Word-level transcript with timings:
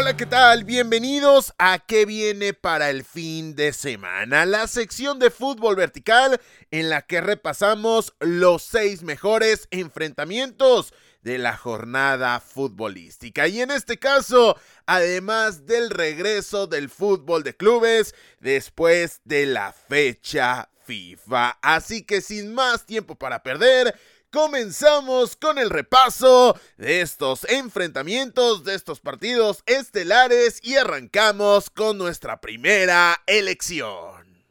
Hola, 0.00 0.16
¿qué 0.16 0.24
tal? 0.24 0.64
Bienvenidos 0.64 1.52
a 1.58 1.78
¿Qué 1.78 2.06
viene 2.06 2.54
para 2.54 2.88
el 2.88 3.04
fin 3.04 3.54
de 3.54 3.74
semana? 3.74 4.46
La 4.46 4.66
sección 4.66 5.18
de 5.18 5.30
fútbol 5.30 5.76
vertical 5.76 6.40
en 6.70 6.88
la 6.88 7.02
que 7.02 7.20
repasamos 7.20 8.14
los 8.18 8.62
seis 8.62 9.02
mejores 9.02 9.68
enfrentamientos 9.70 10.94
de 11.20 11.36
la 11.36 11.54
jornada 11.54 12.40
futbolística. 12.40 13.46
Y 13.46 13.60
en 13.60 13.72
este 13.72 13.98
caso, 13.98 14.58
además 14.86 15.66
del 15.66 15.90
regreso 15.90 16.66
del 16.66 16.88
fútbol 16.88 17.42
de 17.42 17.54
clubes 17.54 18.14
después 18.40 19.20
de 19.24 19.44
la 19.44 19.74
fecha 19.74 20.70
FIFA. 20.86 21.58
Así 21.60 22.04
que 22.04 22.22
sin 22.22 22.54
más 22.54 22.86
tiempo 22.86 23.16
para 23.16 23.42
perder, 23.42 23.94
comenzamos 24.30 25.36
con 25.36 25.58
el 25.58 25.70
repaso 25.70 26.58
de 26.76 27.00
estos 27.00 27.44
enfrentamientos, 27.44 28.64
de 28.64 28.74
estos 28.74 29.00
partidos 29.00 29.62
estelares 29.66 30.60
y 30.62 30.76
arrancamos 30.76 31.70
con 31.70 31.98
nuestra 31.98 32.40
primera 32.40 33.20
elección. 33.26 34.44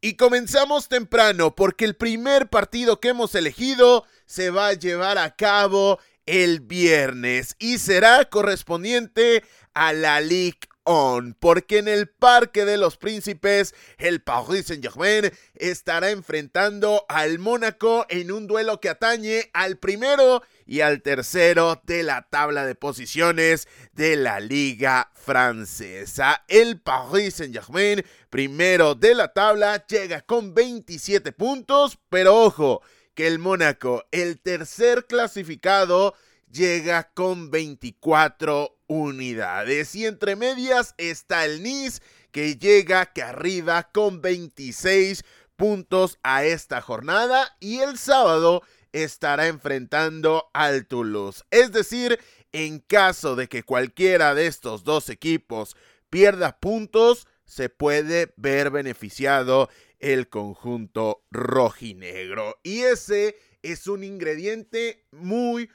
Y 0.00 0.14
comenzamos 0.16 0.88
temprano 0.88 1.54
porque 1.54 1.84
el 1.84 1.94
primer 1.94 2.48
partido 2.48 2.98
que 2.98 3.10
hemos 3.10 3.34
elegido 3.34 4.04
se 4.26 4.50
va 4.50 4.68
a 4.68 4.72
llevar 4.72 5.18
a 5.18 5.36
cabo 5.36 6.00
el 6.26 6.60
viernes 6.60 7.54
y 7.58 7.78
será 7.78 8.24
correspondiente 8.24 9.44
a 9.74 9.92
la 9.92 10.20
Ligue 10.20 10.58
on, 10.84 11.34
porque 11.34 11.78
en 11.78 11.88
el 11.88 12.08
Parque 12.08 12.64
de 12.64 12.76
los 12.76 12.96
Príncipes 12.96 13.74
el 13.98 14.22
Paris 14.22 14.66
Saint-Germain 14.66 15.30
estará 15.54 16.10
enfrentando 16.10 17.04
al 17.08 17.38
Mónaco 17.38 18.06
en 18.08 18.32
un 18.32 18.46
duelo 18.46 18.80
que 18.80 18.88
atañe 18.88 19.50
al 19.52 19.78
primero 19.78 20.42
y 20.66 20.80
al 20.80 21.02
tercero 21.02 21.80
de 21.84 22.02
la 22.02 22.28
tabla 22.28 22.66
de 22.66 22.74
posiciones 22.74 23.68
de 23.92 24.16
la 24.16 24.40
Liga 24.40 25.10
Francesa. 25.14 26.44
El 26.48 26.80
Paris 26.80 27.34
Saint-Germain, 27.34 28.04
primero 28.30 28.94
de 28.94 29.14
la 29.14 29.32
tabla, 29.32 29.86
llega 29.86 30.22
con 30.22 30.54
27 30.54 31.32
puntos, 31.32 31.98
pero 32.08 32.36
ojo, 32.36 32.82
que 33.14 33.26
el 33.26 33.38
Mónaco, 33.38 34.04
el 34.10 34.40
tercer 34.40 35.06
clasificado, 35.06 36.14
llega 36.50 37.10
con 37.14 37.50
24 37.50 38.81
unidades. 38.92 39.94
Y 39.94 40.06
entre 40.06 40.36
medias 40.36 40.94
está 40.98 41.46
el 41.46 41.62
Nice 41.62 42.00
que 42.30 42.56
llega 42.56 43.06
que 43.06 43.22
arriba 43.22 43.90
con 43.92 44.20
26 44.20 45.24
puntos 45.56 46.18
a 46.22 46.44
esta 46.44 46.80
jornada 46.80 47.56
y 47.60 47.78
el 47.78 47.96
sábado 47.96 48.62
estará 48.92 49.46
enfrentando 49.46 50.50
al 50.52 50.86
Toulouse. 50.86 51.42
Es 51.50 51.72
decir, 51.72 52.18
en 52.52 52.80
caso 52.80 53.34
de 53.34 53.48
que 53.48 53.62
cualquiera 53.62 54.34
de 54.34 54.46
estos 54.46 54.84
dos 54.84 55.08
equipos 55.08 55.76
pierda 56.10 56.58
puntos, 56.58 57.26
se 57.46 57.70
puede 57.70 58.32
ver 58.36 58.70
beneficiado 58.70 59.70
el 60.00 60.28
conjunto 60.28 61.24
rojinegro. 61.30 62.58
Y 62.62 62.80
ese 62.80 63.36
es 63.62 63.86
un 63.86 64.04
ingrediente 64.04 65.06
muy, 65.12 65.22
muy 65.62 65.70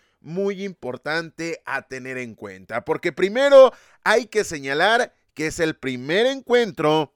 importante 0.66 1.62
a 1.66 1.88
tener 1.88 2.18
en 2.18 2.36
cuenta. 2.36 2.86
Porque 2.86 3.12
primero 3.12 3.74
hay 4.04 4.26
que 4.26 4.44
señalar 4.44 5.14
que 5.34 5.48
es 5.48 5.60
el 5.60 5.76
primer 5.76 6.26
encuentro 6.26 7.14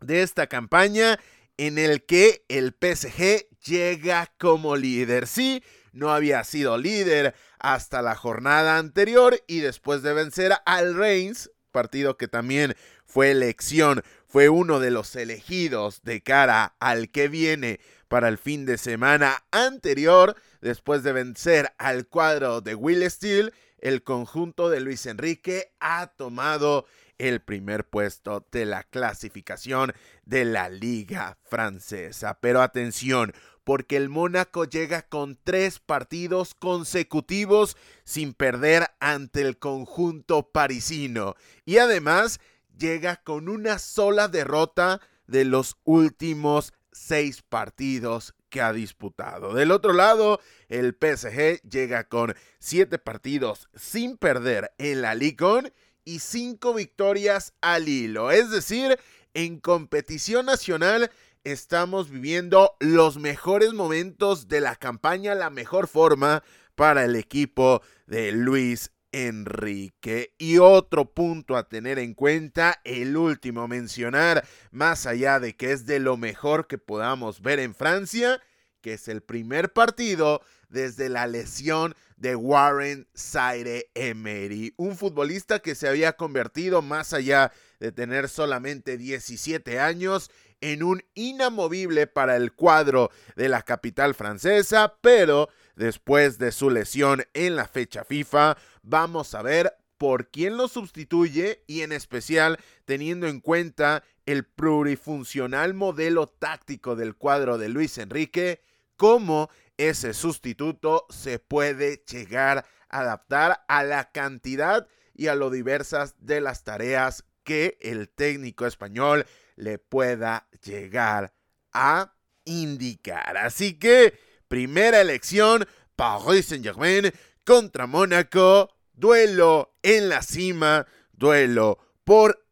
de 0.00 0.22
esta 0.22 0.46
campaña 0.46 1.18
en 1.56 1.78
el 1.78 2.04
que 2.04 2.44
el 2.48 2.74
PSG 2.80 3.46
llega 3.64 4.32
como 4.38 4.76
líder. 4.76 5.26
Sí, 5.26 5.62
no 5.92 6.12
había 6.12 6.44
sido 6.44 6.76
líder 6.78 7.34
hasta 7.58 8.02
la 8.02 8.14
jornada 8.14 8.78
anterior 8.78 9.42
y 9.46 9.60
después 9.60 10.02
de 10.02 10.12
vencer 10.12 10.52
al 10.66 10.94
Reims, 10.94 11.50
partido 11.72 12.16
que 12.16 12.28
también 12.28 12.74
fue 13.04 13.30
elección, 13.30 14.02
fue 14.26 14.48
uno 14.48 14.80
de 14.80 14.90
los 14.90 15.16
elegidos 15.16 16.02
de 16.02 16.22
cara 16.22 16.76
al 16.80 17.10
que 17.10 17.28
viene 17.28 17.80
para 18.08 18.28
el 18.28 18.38
fin 18.38 18.66
de 18.66 18.78
semana 18.78 19.44
anterior, 19.50 20.36
después 20.60 21.02
de 21.02 21.12
vencer 21.12 21.72
al 21.78 22.06
cuadro 22.06 22.60
de 22.60 22.74
Will 22.74 23.08
Steele, 23.10 23.52
el 23.78 24.02
conjunto 24.02 24.70
de 24.70 24.80
Luis 24.80 25.06
Enrique 25.06 25.72
ha 25.80 26.08
tomado 26.08 26.86
el 27.18 27.40
primer 27.40 27.88
puesto 27.88 28.46
de 28.50 28.66
la 28.66 28.82
clasificación 28.82 29.92
de 30.24 30.44
la 30.44 30.68
liga 30.68 31.38
francesa. 31.44 32.38
Pero 32.40 32.62
atención, 32.62 33.32
porque 33.64 33.96
el 33.96 34.08
Mónaco 34.08 34.64
llega 34.64 35.02
con 35.02 35.38
tres 35.42 35.78
partidos 35.78 36.54
consecutivos 36.54 37.76
sin 38.04 38.32
perder 38.32 38.86
ante 39.00 39.42
el 39.42 39.58
conjunto 39.58 40.50
parisino. 40.50 41.34
Y 41.64 41.78
además 41.78 42.40
llega 42.78 43.16
con 43.16 43.48
una 43.48 43.78
sola 43.78 44.28
derrota 44.28 45.00
de 45.26 45.44
los 45.44 45.76
últimos 45.84 46.72
seis 46.96 47.42
partidos 47.42 48.34
que 48.48 48.60
ha 48.60 48.72
disputado. 48.72 49.54
Del 49.54 49.70
otro 49.70 49.92
lado, 49.92 50.40
el 50.68 50.96
PSG 50.98 51.60
llega 51.68 52.08
con 52.08 52.34
siete 52.58 52.98
partidos 52.98 53.68
sin 53.74 54.16
perder 54.16 54.72
en 54.78 55.02
la 55.02 55.14
Ligue 55.14 55.72
y 56.04 56.20
cinco 56.20 56.72
victorias 56.72 57.52
al 57.60 57.88
hilo. 57.88 58.30
Es 58.30 58.50
decir, 58.50 58.98
en 59.34 59.60
competición 59.60 60.46
nacional 60.46 61.10
estamos 61.44 62.10
viviendo 62.10 62.76
los 62.80 63.18
mejores 63.18 63.72
momentos 63.74 64.48
de 64.48 64.60
la 64.60 64.76
campaña, 64.76 65.34
la 65.34 65.50
mejor 65.50 65.88
forma 65.88 66.42
para 66.74 67.04
el 67.04 67.14
equipo 67.14 67.82
de 68.06 68.32
Luis 68.32 68.90
Enrique. 69.16 70.34
Y 70.36 70.58
otro 70.58 71.14
punto 71.14 71.56
a 71.56 71.68
tener 71.70 71.98
en 71.98 72.12
cuenta, 72.12 72.82
el 72.84 73.16
último 73.16 73.66
mencionar, 73.66 74.46
más 74.70 75.06
allá 75.06 75.40
de 75.40 75.56
que 75.56 75.72
es 75.72 75.86
de 75.86 76.00
lo 76.00 76.18
mejor 76.18 76.66
que 76.66 76.76
podamos 76.76 77.40
ver 77.40 77.58
en 77.58 77.74
Francia, 77.74 78.42
que 78.82 78.92
es 78.92 79.08
el 79.08 79.22
primer 79.22 79.72
partido 79.72 80.42
desde 80.68 81.08
la 81.08 81.26
lesión 81.26 81.94
de 82.18 82.36
Warren 82.36 83.08
Zaire 83.16 83.90
Emery, 83.94 84.74
un 84.76 84.98
futbolista 84.98 85.60
que 85.60 85.74
se 85.74 85.88
había 85.88 86.12
convertido 86.12 86.82
más 86.82 87.14
allá 87.14 87.52
de 87.80 87.92
tener 87.92 88.28
solamente 88.28 88.98
17 88.98 89.80
años 89.80 90.30
en 90.60 90.82
un 90.82 91.02
inamovible 91.14 92.06
para 92.06 92.36
el 92.36 92.52
cuadro 92.52 93.10
de 93.34 93.48
la 93.48 93.62
capital 93.62 94.14
francesa, 94.14 94.94
pero 95.00 95.48
después 95.76 96.38
de 96.38 96.50
su 96.50 96.70
lesión 96.70 97.24
en 97.34 97.54
la 97.54 97.68
fecha 97.68 98.04
FIFA, 98.04 98.56
vamos 98.82 99.34
a 99.34 99.42
ver 99.42 99.72
por 99.98 100.30
quién 100.30 100.56
lo 100.56 100.68
sustituye 100.68 101.62
y 101.66 101.82
en 101.82 101.92
especial 101.92 102.58
teniendo 102.84 103.28
en 103.28 103.40
cuenta 103.40 104.02
el 104.26 104.44
plurifuncional 104.44 105.74
modelo 105.74 106.26
táctico 106.26 106.96
del 106.96 107.14
cuadro 107.14 107.58
de 107.58 107.68
Luis 107.68 107.96
Enrique, 107.98 108.60
cómo 108.96 109.50
ese 109.76 110.14
sustituto 110.14 111.06
se 111.10 111.38
puede 111.38 112.02
llegar 112.10 112.66
a 112.88 113.00
adaptar 113.00 113.64
a 113.68 113.84
la 113.84 114.10
cantidad 114.10 114.88
y 115.14 115.28
a 115.28 115.34
lo 115.34 115.50
diversas 115.50 116.14
de 116.18 116.40
las 116.40 116.64
tareas 116.64 117.24
que 117.44 117.78
el 117.80 118.08
técnico 118.08 118.66
español 118.66 119.26
le 119.54 119.78
pueda 119.78 120.48
llegar 120.62 121.32
a 121.72 122.14
indicar. 122.44 123.36
Así 123.36 123.78
que, 123.78 124.18
primera 124.48 125.00
elección, 125.00 125.66
Paris 125.94 126.46
Saint-Germain 126.46 127.12
contra 127.44 127.86
Mónaco, 127.86 128.74
duelo 128.92 129.76
en 129.82 130.08
la 130.08 130.22
cima, 130.22 130.86
duelo 131.12 131.78
por 132.04 132.46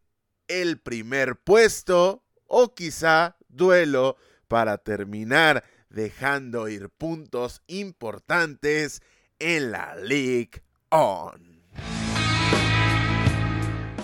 el 0.48 0.80
primer 0.80 1.36
puesto 1.36 2.24
o 2.46 2.74
quizá 2.74 3.36
duelo 3.48 4.16
para 4.48 4.78
terminar 4.78 5.64
dejando 5.88 6.68
ir 6.68 6.90
puntos 6.90 7.62
importantes 7.66 9.02
en 9.38 9.72
la 9.72 9.94
League 9.96 10.62
On. 10.90 11.62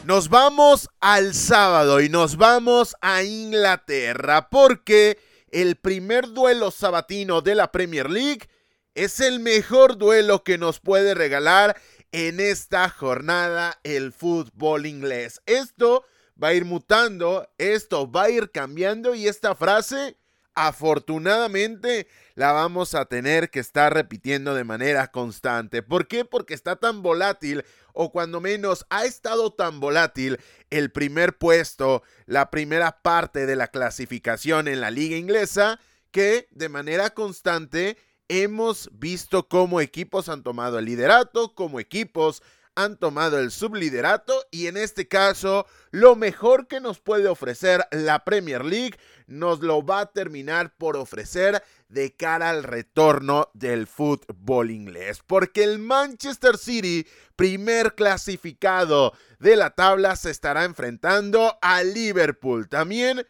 Nos 0.05 0.29
vamos 0.29 0.89
al 0.99 1.35
sábado 1.35 2.01
y 2.01 2.09
nos 2.09 2.37
vamos 2.37 2.97
a 3.01 3.23
Inglaterra 3.23 4.49
porque 4.51 5.19
el 5.53 5.77
primer 5.77 6.29
duelo 6.29 6.71
sabatino 6.71 7.41
de 7.41 7.55
la 7.55 7.73
Premier 7.73 8.11
League 8.11 8.49
es 8.95 9.21
el 9.21 9.41
mejor 9.41 9.99
duelo 9.99 10.45
que 10.45 10.59
nos 10.59 10.81
puede 10.81 11.15
regalar 11.15 11.81
en 12.13 12.41
esta 12.41 12.89
jornada 12.89 13.79
el 13.85 14.13
fútbol 14.13 14.87
inglés. 14.87 15.41
Esto 15.47 16.05
va 16.43 16.49
a 16.49 16.55
ir 16.55 16.65
mutando, 16.65 17.49
esto 17.59 18.11
va 18.11 18.25
a 18.25 18.31
ir 18.31 18.51
cambiando 18.51 19.15
y 19.15 19.29
esta 19.29 19.55
frase 19.55 20.17
afortunadamente 20.55 22.09
la 22.35 22.53
vamos 22.53 22.95
a 22.95 23.05
tener 23.05 23.51
que 23.51 23.61
estar 23.61 23.95
repitiendo 23.95 24.55
de 24.55 24.65
manera 24.65 25.09
constante. 25.09 25.83
¿Por 25.83 26.09
qué? 26.09 26.25
Porque 26.25 26.55
está 26.55 26.77
tan 26.77 27.03
volátil 27.03 27.65
o 27.93 28.13
cuando 28.13 28.41
menos 28.41 28.87
ha 28.91 29.05
estado 29.05 29.53
tan 29.53 29.81
volátil 29.81 30.39
el 30.71 30.91
primer 30.91 31.39
puesto, 31.39 32.03
la 32.27 32.51
primera 32.51 33.03
parte 33.03 33.47
de 33.47 33.57
la 33.57 33.69
clasificación 33.69 34.69
en 34.69 34.81
la 34.81 34.91
liga 34.91 35.17
inglesa, 35.17 35.81
que 36.11 36.49
de 36.51 36.69
manera 36.69 37.11
constante 37.11 37.97
hemos 38.29 38.91
visto 38.93 39.49
cómo 39.49 39.81
equipos 39.81 40.29
han 40.29 40.43
tomado 40.43 40.79
el 40.79 40.85
liderato, 40.85 41.55
como 41.55 41.81
equipos 41.81 42.43
han 42.77 42.97
tomado 42.97 43.39
el 43.39 43.51
subliderato 43.51 44.47
y 44.51 44.67
en 44.67 44.77
este 44.77 45.09
caso 45.09 45.67
lo 45.91 46.17
mejor 46.17 46.67
que 46.67 46.81
nos 46.81 47.01
puede 47.01 47.29
ofrecer 47.29 47.85
la 47.91 48.25
Premier 48.25 48.65
League 48.65 48.99
nos 49.27 49.61
lo 49.61 49.85
va 49.85 50.01
a 50.01 50.13
terminar 50.13 50.75
por 50.77 50.97
ofrecer 50.97 51.63
de 51.91 52.15
cara 52.15 52.51
al 52.51 52.63
retorno 52.63 53.51
del 53.53 53.87
fútbol 53.87 54.71
inglés. 54.71 55.21
Porque 55.27 55.65
el 55.65 55.79
Manchester 55.79 56.57
City, 56.57 57.07
primer 57.37 57.95
clasificado 57.95 59.13
de 59.39 59.57
la 59.57 59.71
tabla, 59.71 60.17
se 60.17 60.31
estará 60.31 60.65
enfrentando 60.65 61.59
a 61.61 61.83
Liverpool. 61.83 62.69
También, 62.69 63.27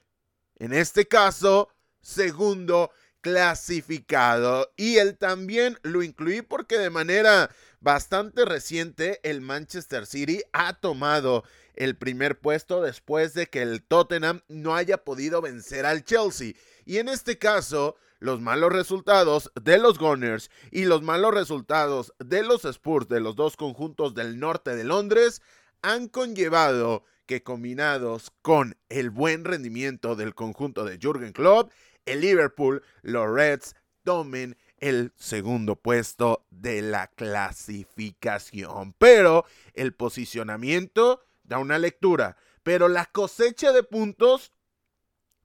en 0.56 0.72
este 0.72 1.08
caso, 1.08 1.68
segundo 2.02 2.92
clasificado. 3.22 4.72
Y 4.76 4.98
él 4.98 5.16
también 5.16 5.78
lo 5.82 6.02
incluí 6.02 6.42
porque 6.42 6.78
de 6.78 6.90
manera 6.90 7.50
bastante 7.80 8.44
reciente 8.44 9.20
el 9.22 9.40
Manchester 9.40 10.06
City 10.06 10.42
ha 10.52 10.74
tomado 10.74 11.44
el 11.74 11.96
primer 11.96 12.38
puesto 12.38 12.82
después 12.82 13.32
de 13.32 13.46
que 13.46 13.62
el 13.62 13.82
Tottenham 13.82 14.42
no 14.48 14.74
haya 14.74 14.98
podido 15.02 15.40
vencer 15.40 15.86
al 15.86 16.04
Chelsea. 16.04 16.52
Y 16.84 16.98
en 16.98 17.08
este 17.08 17.38
caso, 17.38 17.96
los 18.20 18.40
malos 18.40 18.72
resultados 18.72 19.50
de 19.60 19.78
los 19.78 19.98
Gunners 19.98 20.50
y 20.70 20.84
los 20.84 21.02
malos 21.02 21.34
resultados 21.34 22.14
de 22.18 22.42
los 22.44 22.64
Spurs 22.64 23.08
de 23.08 23.20
los 23.20 23.34
dos 23.34 23.56
conjuntos 23.56 24.14
del 24.14 24.38
norte 24.38 24.76
de 24.76 24.84
Londres 24.84 25.42
han 25.82 26.08
conllevado 26.08 27.04
que 27.26 27.42
combinados 27.42 28.32
con 28.42 28.76
el 28.88 29.10
buen 29.10 29.44
rendimiento 29.44 30.16
del 30.16 30.34
conjunto 30.34 30.84
de 30.84 30.98
Jürgen 30.98 31.32
Klopp, 31.32 31.72
el 32.04 32.20
Liverpool, 32.20 32.82
los 33.02 33.32
Reds 33.32 33.74
tomen 34.02 34.56
el 34.78 35.12
segundo 35.16 35.76
puesto 35.76 36.46
de 36.50 36.82
la 36.82 37.06
clasificación. 37.06 38.94
Pero 38.98 39.44
el 39.74 39.94
posicionamiento 39.94 41.22
da 41.44 41.58
una 41.58 41.78
lectura, 41.78 42.36
pero 42.62 42.88
la 42.88 43.06
cosecha 43.06 43.72
de 43.72 43.82
puntos 43.82 44.52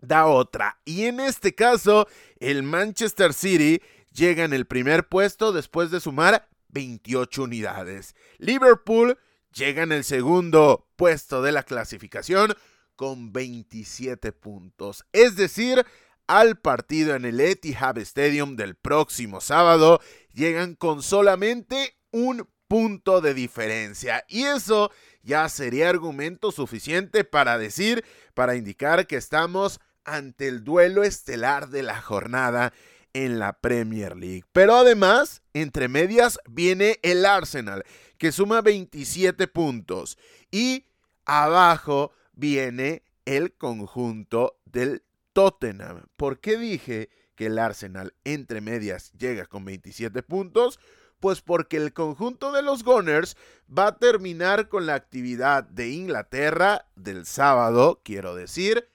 da 0.07 0.27
otra. 0.27 0.79
Y 0.85 1.05
en 1.05 1.19
este 1.19 1.55
caso, 1.55 2.07
el 2.39 2.63
Manchester 2.63 3.33
City 3.33 3.81
llega 4.13 4.43
en 4.43 4.53
el 4.53 4.65
primer 4.65 5.07
puesto 5.07 5.51
después 5.51 5.91
de 5.91 5.99
sumar 5.99 6.47
28 6.69 7.43
unidades. 7.43 8.15
Liverpool 8.37 9.17
llega 9.53 9.83
en 9.83 9.91
el 9.91 10.03
segundo 10.03 10.87
puesto 10.95 11.41
de 11.41 11.51
la 11.51 11.63
clasificación 11.63 12.53
con 12.95 13.33
27 13.33 14.31
puntos. 14.31 15.05
Es 15.11 15.35
decir, 15.35 15.85
al 16.27 16.57
partido 16.57 17.15
en 17.15 17.25
el 17.25 17.39
Etihad 17.39 17.97
Stadium 17.99 18.55
del 18.55 18.75
próximo 18.75 19.41
sábado, 19.41 20.01
llegan 20.33 20.75
con 20.75 21.03
solamente 21.03 21.97
un 22.11 22.47
punto 22.67 23.21
de 23.21 23.33
diferencia. 23.33 24.25
Y 24.27 24.43
eso 24.43 24.91
ya 25.21 25.47
sería 25.49 25.89
argumento 25.89 26.51
suficiente 26.51 27.23
para 27.23 27.57
decir, 27.57 28.03
para 28.33 28.55
indicar 28.55 29.07
que 29.07 29.17
estamos 29.17 29.79
ante 30.05 30.47
el 30.47 30.63
duelo 30.63 31.03
estelar 31.03 31.69
de 31.69 31.83
la 31.83 32.01
jornada 32.01 32.73
en 33.13 33.39
la 33.39 33.53
Premier 33.53 34.15
League. 34.15 34.43
Pero 34.51 34.75
además, 34.75 35.41
entre 35.53 35.87
medias, 35.87 36.39
viene 36.49 36.99
el 37.01 37.25
Arsenal, 37.25 37.83
que 38.17 38.31
suma 38.31 38.61
27 38.61 39.47
puntos. 39.47 40.17
Y 40.51 40.85
abajo 41.25 42.11
viene 42.33 43.03
el 43.25 43.53
conjunto 43.53 44.59
del 44.65 45.03
Tottenham. 45.33 46.05
¿Por 46.15 46.39
qué 46.39 46.57
dije 46.57 47.09
que 47.35 47.47
el 47.47 47.59
Arsenal 47.59 48.13
entre 48.23 48.61
medias 48.61 49.11
llega 49.13 49.45
con 49.45 49.65
27 49.65 50.21
puntos? 50.23 50.79
Pues 51.19 51.41
porque 51.41 51.77
el 51.77 51.93
conjunto 51.93 52.51
de 52.51 52.61
los 52.61 52.83
Gunners 52.83 53.37
va 53.67 53.87
a 53.87 53.97
terminar 53.97 54.67
con 54.67 54.85
la 54.85 54.95
actividad 54.95 55.63
de 55.63 55.89
Inglaterra 55.89 56.87
del 56.95 57.25
sábado, 57.25 58.01
quiero 58.03 58.35
decir, 58.35 58.89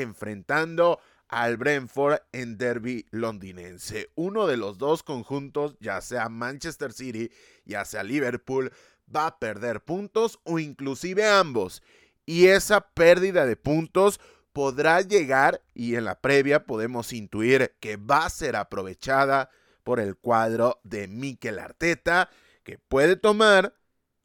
enfrentando 0.00 1.00
al 1.28 1.56
Brentford 1.56 2.20
en 2.32 2.58
derby 2.58 3.06
londinense. 3.10 4.10
Uno 4.14 4.46
de 4.46 4.56
los 4.56 4.78
dos 4.78 5.02
conjuntos, 5.02 5.76
ya 5.80 6.00
sea 6.00 6.28
Manchester 6.28 6.92
City, 6.92 7.30
ya 7.64 7.84
sea 7.84 8.02
Liverpool, 8.02 8.72
va 9.14 9.26
a 9.26 9.38
perder 9.38 9.82
puntos 9.82 10.38
o 10.44 10.58
inclusive 10.58 11.26
ambos. 11.26 11.82
Y 12.26 12.46
esa 12.46 12.88
pérdida 12.88 13.46
de 13.46 13.56
puntos 13.56 14.20
podrá 14.52 15.00
llegar, 15.00 15.62
y 15.74 15.96
en 15.96 16.04
la 16.04 16.20
previa 16.20 16.64
podemos 16.64 17.12
intuir 17.12 17.74
que 17.80 17.96
va 17.96 18.26
a 18.26 18.30
ser 18.30 18.54
aprovechada 18.54 19.50
por 19.82 20.00
el 20.00 20.16
cuadro 20.16 20.80
de 20.84 21.08
Mikel 21.08 21.58
Arteta, 21.58 22.30
que 22.62 22.78
puede 22.78 23.16
tomar 23.16 23.74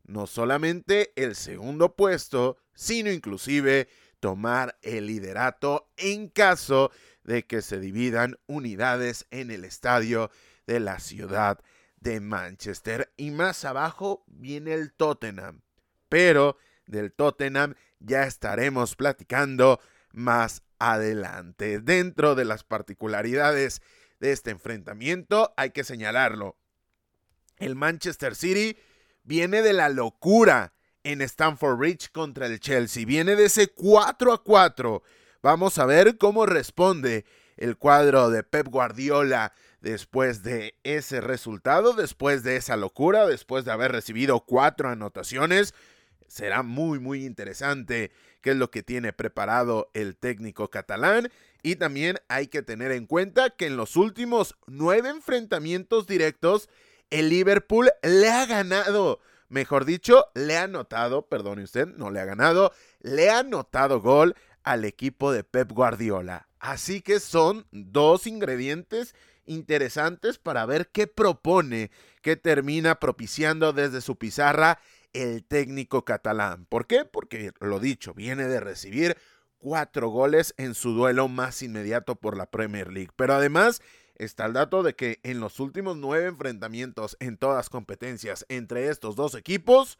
no 0.03 0.27
solamente 0.27 1.11
el 1.15 1.35
segundo 1.35 1.95
puesto, 1.95 2.57
sino 2.73 3.11
inclusive 3.11 3.89
tomar 4.19 4.77
el 4.81 5.07
liderato 5.07 5.91
en 5.97 6.29
caso 6.29 6.91
de 7.23 7.45
que 7.45 7.61
se 7.61 7.79
dividan 7.79 8.37
unidades 8.47 9.27
en 9.31 9.51
el 9.51 9.65
estadio 9.65 10.31
de 10.67 10.79
la 10.79 10.99
ciudad 10.99 11.59
de 11.97 12.19
Manchester. 12.19 13.11
Y 13.17 13.31
más 13.31 13.65
abajo 13.65 14.23
viene 14.27 14.73
el 14.73 14.93
Tottenham. 14.93 15.61
Pero 16.07 16.57
del 16.85 17.13
Tottenham 17.13 17.75
ya 17.99 18.23
estaremos 18.23 18.95
platicando 18.95 19.79
más 20.11 20.63
adelante. 20.79 21.79
Dentro 21.79 22.35
de 22.35 22.45
las 22.45 22.63
particularidades 22.63 23.81
de 24.19 24.31
este 24.31 24.51
enfrentamiento, 24.51 25.53
hay 25.57 25.71
que 25.71 25.83
señalarlo. 25.83 26.57
El 27.57 27.75
Manchester 27.75 28.35
City 28.35 28.77
viene 29.23 29.61
de 29.61 29.73
la 29.73 29.89
locura 29.89 30.73
en 31.11 31.21
Stamford 31.21 31.77
Bridge 31.77 32.11
contra 32.11 32.45
el 32.45 32.59
Chelsea. 32.59 33.05
Viene 33.05 33.35
de 33.35 33.45
ese 33.45 33.67
4 33.67 34.31
a 34.31 34.43
4. 34.43 35.03
Vamos 35.41 35.79
a 35.79 35.85
ver 35.85 36.17
cómo 36.17 36.45
responde 36.45 37.25
el 37.57 37.77
cuadro 37.77 38.29
de 38.29 38.43
Pep 38.43 38.67
Guardiola 38.67 39.53
después 39.81 40.43
de 40.43 40.75
ese 40.83 41.19
resultado, 41.19 41.93
después 41.93 42.43
de 42.43 42.57
esa 42.57 42.77
locura, 42.77 43.25
después 43.25 43.65
de 43.65 43.71
haber 43.71 43.91
recibido 43.91 44.41
cuatro 44.41 44.89
anotaciones. 44.89 45.73
Será 46.27 46.61
muy, 46.61 46.99
muy 46.99 47.25
interesante 47.25 48.11
qué 48.41 48.51
es 48.51 48.57
lo 48.57 48.69
que 48.69 48.83
tiene 48.83 49.11
preparado 49.11 49.89
el 49.95 50.15
técnico 50.15 50.69
catalán. 50.69 51.31
Y 51.63 51.77
también 51.77 52.19
hay 52.27 52.47
que 52.47 52.61
tener 52.61 52.91
en 52.91 53.07
cuenta 53.07 53.49
que 53.49 53.65
en 53.65 53.77
los 53.77 53.95
últimos 53.95 54.55
nueve 54.67 55.09
enfrentamientos 55.09 56.05
directos, 56.05 56.69
el 57.09 57.29
Liverpool 57.29 57.89
le 58.03 58.29
ha 58.29 58.45
ganado. 58.45 59.19
Mejor 59.49 59.85
dicho, 59.85 60.27
le 60.35 60.57
ha 60.57 60.63
anotado, 60.63 61.27
perdone 61.27 61.63
usted, 61.63 61.87
no 61.87 62.11
le 62.11 62.19
ha 62.19 62.25
ganado, 62.25 62.71
le 62.99 63.29
ha 63.29 63.39
anotado 63.39 63.99
gol 63.99 64.35
al 64.63 64.85
equipo 64.85 65.31
de 65.31 65.43
Pep 65.43 65.71
Guardiola. 65.71 66.47
Así 66.59 67.01
que 67.01 67.19
son 67.19 67.65
dos 67.71 68.27
ingredientes 68.27 69.15
interesantes 69.45 70.37
para 70.37 70.65
ver 70.65 70.89
qué 70.89 71.07
propone, 71.07 71.89
qué 72.21 72.35
termina 72.35 72.99
propiciando 72.99 73.73
desde 73.73 74.01
su 74.01 74.17
pizarra 74.17 74.79
el 75.13 75.43
técnico 75.43 76.05
catalán. 76.05 76.65
¿Por 76.65 76.85
qué? 76.85 77.05
Porque, 77.05 77.51
lo 77.59 77.79
dicho, 77.79 78.13
viene 78.13 78.45
de 78.45 78.59
recibir 78.59 79.17
cuatro 79.57 80.09
goles 80.09 80.53
en 80.57 80.75
su 80.75 80.91
duelo 80.93 81.27
más 81.27 81.63
inmediato 81.63 82.15
por 82.15 82.37
la 82.37 82.45
Premier 82.45 82.91
League. 82.91 83.11
Pero 83.15 83.33
además 83.33 83.81
está 84.19 84.45
el 84.45 84.53
dato 84.53 84.83
de 84.83 84.95
que 84.95 85.19
en 85.23 85.39
los 85.39 85.59
últimos 85.59 85.97
nueve 85.97 86.27
enfrentamientos 86.27 87.17
en 87.19 87.37
todas 87.37 87.69
competencias 87.69 88.45
entre 88.49 88.89
estos 88.89 89.15
dos 89.15 89.33
equipos, 89.33 89.97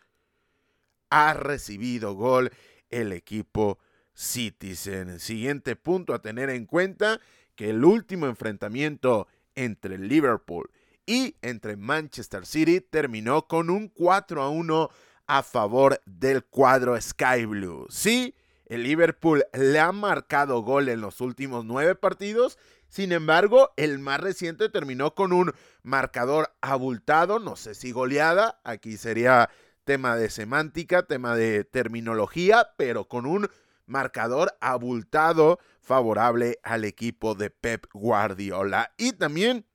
ha 1.09 1.33
recibido 1.33 2.13
gol 2.13 2.51
el 2.89 3.11
equipo 3.13 3.79
Citizen. 4.13 5.19
Siguiente 5.19 5.75
punto 5.75 6.13
a 6.13 6.21
tener 6.21 6.49
en 6.49 6.65
cuenta 6.65 7.19
que 7.55 7.71
el 7.71 7.83
último 7.83 8.27
enfrentamiento 8.27 9.27
entre 9.55 9.97
Liverpool 9.97 10.69
y 11.05 11.35
entre 11.41 11.75
Manchester 11.75 12.45
City 12.45 12.81
terminó 12.81 13.47
con 13.47 13.69
un 13.69 13.87
4 13.87 14.43
a 14.43 14.49
1 14.49 14.89
a 15.25 15.43
favor 15.43 16.01
del 16.05 16.43
cuadro 16.43 16.99
Sky 16.99 17.45
Blue. 17.45 17.87
Sí, 17.89 18.35
el 18.65 18.83
Liverpool 18.83 19.43
le 19.53 19.79
ha 19.79 19.91
marcado 19.91 20.61
gol 20.61 20.89
en 20.89 21.01
los 21.01 21.21
últimos 21.21 21.65
nueve 21.65 21.95
partidos. 21.95 22.57
Sin 22.89 23.11
embargo, 23.11 23.71
el 23.77 23.99
más 23.99 24.19
reciente 24.19 24.67
terminó 24.67 25.13
con 25.13 25.31
un 25.31 25.53
marcador 25.83 26.53
abultado, 26.59 27.39
no 27.39 27.55
sé 27.55 27.75
si 27.75 27.91
goleada, 27.91 28.59
aquí 28.63 28.97
sería 28.97 29.49
tema 29.83 30.17
de 30.17 30.29
semántica, 30.29 31.03
tema 31.03 31.35
de 31.35 31.63
terminología, 31.63 32.71
pero 32.77 33.07
con 33.07 33.25
un 33.25 33.47
marcador 33.85 34.57
abultado 34.59 35.59
favorable 35.81 36.59
al 36.63 36.83
equipo 36.83 37.35
de 37.35 37.51
Pep 37.51 37.85
Guardiola. 37.93 38.91
Y 38.97 39.13
también 39.13 39.65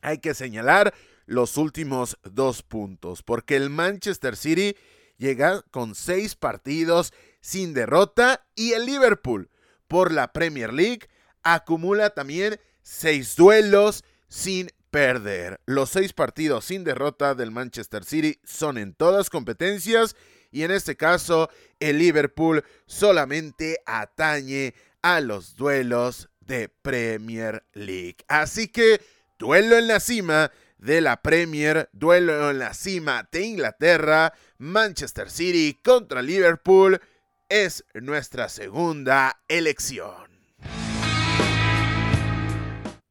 hay 0.00 0.18
que 0.18 0.34
señalar 0.34 0.94
los 1.26 1.58
últimos 1.58 2.18
dos 2.24 2.62
puntos, 2.62 3.22
porque 3.22 3.56
el 3.56 3.70
Manchester 3.70 4.36
City 4.36 4.76
llega 5.18 5.62
con 5.70 5.94
seis 5.94 6.36
partidos 6.36 7.12
sin 7.40 7.74
derrota 7.74 8.46
y 8.54 8.72
el 8.72 8.86
Liverpool 8.86 9.50
por 9.88 10.10
la 10.10 10.32
Premier 10.32 10.72
League 10.72 11.08
acumula 11.42 12.10
también 12.10 12.60
seis 12.82 13.36
duelos 13.36 14.04
sin 14.28 14.70
perder. 14.90 15.60
Los 15.66 15.90
seis 15.90 16.12
partidos 16.12 16.64
sin 16.64 16.84
derrota 16.84 17.34
del 17.34 17.50
Manchester 17.50 18.04
City 18.04 18.38
son 18.44 18.78
en 18.78 18.94
todas 18.94 19.30
competencias 19.30 20.16
y 20.50 20.62
en 20.62 20.70
este 20.70 20.96
caso 20.96 21.48
el 21.78 21.98
Liverpool 21.98 22.64
solamente 22.86 23.78
atañe 23.86 24.74
a 25.02 25.20
los 25.20 25.56
duelos 25.56 26.28
de 26.40 26.68
Premier 26.68 27.64
League. 27.72 28.18
Así 28.28 28.68
que 28.68 29.00
duelo 29.38 29.76
en 29.76 29.86
la 29.86 30.00
cima 30.00 30.50
de 30.78 31.00
la 31.00 31.22
Premier, 31.22 31.88
duelo 31.92 32.50
en 32.50 32.58
la 32.58 32.74
cima 32.74 33.28
de 33.30 33.42
Inglaterra, 33.42 34.32
Manchester 34.58 35.30
City 35.30 35.78
contra 35.82 36.22
Liverpool 36.22 37.00
es 37.48 37.84
nuestra 37.94 38.48
segunda 38.48 39.42
elección. 39.48 40.29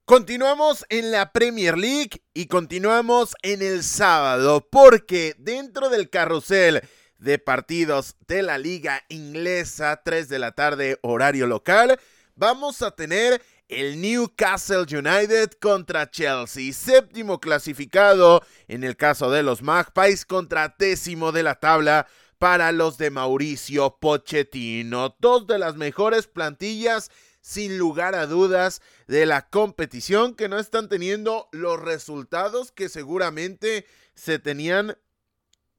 Continuamos 0.10 0.88
en 0.89 1.12
la 1.12 1.32
Premier 1.32 1.78
League 1.78 2.24
y 2.34 2.48
continuamos 2.48 3.36
en 3.44 3.62
el 3.62 3.84
sábado 3.84 4.68
porque 4.72 5.36
dentro 5.38 5.89
del 5.89 6.10
carrusel 6.10 6.82
de 7.20 7.38
partidos 7.38 8.16
de 8.28 8.42
la 8.42 8.58
liga 8.58 9.04
inglesa, 9.10 10.01
3 10.04 10.28
de 10.28 10.39
la 10.39 10.54
tarde 10.54 10.98
horario 11.04 11.46
local, 11.46 12.00
vamos 12.34 12.82
a 12.82 12.89
tener 12.89 13.44
el 13.68 14.01
Newcastle 14.01 14.88
United 14.89 15.51
contra 15.62 16.10
Chelsea, 16.10 16.74
séptimo 16.74 17.39
clasificado 17.39 18.42
en 18.68 18.84
el 18.84 18.98
caso 18.98 19.30
de 19.30 19.44
los 19.44 19.62
Magpies 19.62 20.25
contra 20.25 20.75
décimo 20.80 21.32
de 21.32 21.44
la 21.44 21.54
tabla 21.54 22.08
para 22.39 22.72
los 22.72 22.98
de 22.98 23.12
Mauricio 23.12 23.98
Pochettino, 24.00 25.16
dos 25.20 25.46
de 25.46 25.60
las 25.60 25.75
mejores 25.75 26.25
plantillas 26.25 27.12
sin 27.41 27.77
lugar 27.77 28.15
a 28.15 28.27
dudas 28.27 28.81
de 29.08 29.25
la 29.25 29.50
competición 29.50 30.36
que 30.36 30.50
no 30.50 30.60
están 30.60 30.89
teniendo 30.89 31.50
los 31.51 31.79
resultados 31.79 32.72
que 32.72 32.89
seguramente 32.89 33.86
se 34.15 34.39
tenían 34.39 34.98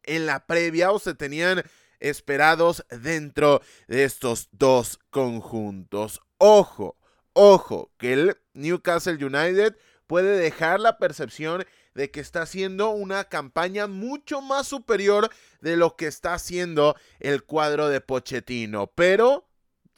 en 0.02 0.26
la 0.26 0.46
previa 0.46 0.92
o 0.92 0.98
se 0.98 1.14
tenían 1.14 1.62
esperados 2.00 2.84
dentro 2.90 3.60
de 3.86 4.04
estos 4.04 4.48
dos 4.52 4.98
conjuntos. 5.10 6.20
Ojo, 6.38 6.96
ojo, 7.34 7.92
que 7.98 8.14
el 8.14 8.36
Newcastle 8.54 9.24
United 9.24 9.76
puede 10.06 10.38
dejar 10.38 10.80
la 10.80 10.98
percepción 10.98 11.64
de 11.94 12.10
que 12.10 12.20
está 12.20 12.42
haciendo 12.42 12.90
una 12.90 13.24
campaña 13.24 13.86
mucho 13.86 14.40
más 14.40 14.66
superior 14.66 15.30
de 15.60 15.76
lo 15.76 15.96
que 15.96 16.06
está 16.06 16.34
haciendo 16.34 16.96
el 17.18 17.44
cuadro 17.44 17.88
de 17.88 18.00
Pochettino, 18.00 18.88
pero 18.94 19.49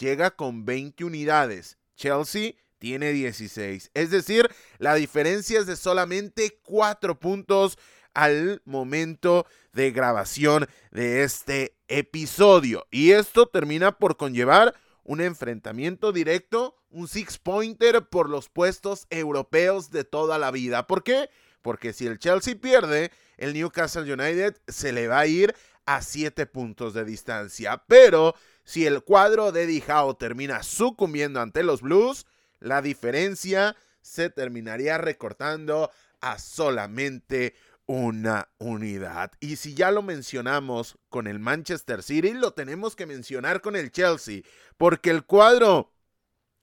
llega 0.02 0.32
con 0.32 0.64
20 0.64 1.04
unidades. 1.04 1.78
Chelsea 1.94 2.54
tiene 2.78 3.12
16. 3.12 3.92
Es 3.94 4.10
decir, 4.10 4.50
la 4.78 4.96
diferencia 4.96 5.60
es 5.60 5.66
de 5.66 5.76
solamente 5.76 6.58
4 6.64 7.20
puntos 7.20 7.78
al 8.12 8.60
momento 8.64 9.46
de 9.72 9.92
grabación 9.92 10.68
de 10.90 11.22
este 11.22 11.76
episodio. 11.86 12.86
Y 12.90 13.12
esto 13.12 13.46
termina 13.46 13.92
por 13.92 14.16
conllevar 14.16 14.74
un 15.04 15.20
enfrentamiento 15.20 16.12
directo, 16.12 16.76
un 16.90 17.06
six-pointer 17.06 18.08
por 18.08 18.28
los 18.28 18.48
puestos 18.48 19.06
europeos 19.08 19.90
de 19.90 20.04
toda 20.04 20.38
la 20.38 20.50
vida. 20.50 20.86
¿Por 20.86 21.04
qué? 21.04 21.30
Porque 21.62 21.92
si 21.92 22.06
el 22.06 22.18
Chelsea 22.18 22.56
pierde, 22.60 23.12
el 23.36 23.54
Newcastle 23.54 24.12
United 24.12 24.60
se 24.66 24.92
le 24.92 25.06
va 25.06 25.20
a 25.20 25.26
ir 25.26 25.54
a 25.86 26.02
7 26.02 26.46
puntos 26.46 26.94
de 26.94 27.04
distancia. 27.04 27.82
Pero 27.86 28.34
si 28.64 28.86
el 28.86 29.02
cuadro 29.02 29.52
de 29.52 29.64
Eddie 29.64 29.84
termina 30.18 30.62
sucumbiendo 30.62 31.40
ante 31.40 31.62
los 31.62 31.82
Blues, 31.82 32.26
la 32.60 32.82
diferencia 32.82 33.76
se 34.00 34.30
terminaría 34.30 34.98
recortando 34.98 35.90
a 36.20 36.38
solamente 36.38 37.54
una 37.86 38.48
unidad. 38.58 39.32
Y 39.40 39.56
si 39.56 39.74
ya 39.74 39.90
lo 39.90 40.02
mencionamos 40.02 40.98
con 41.08 41.26
el 41.26 41.38
Manchester 41.38 42.02
City, 42.02 42.32
lo 42.32 42.52
tenemos 42.52 42.96
que 42.96 43.06
mencionar 43.06 43.60
con 43.60 43.76
el 43.76 43.90
Chelsea, 43.90 44.42
porque 44.76 45.10
el 45.10 45.24
cuadro 45.24 45.92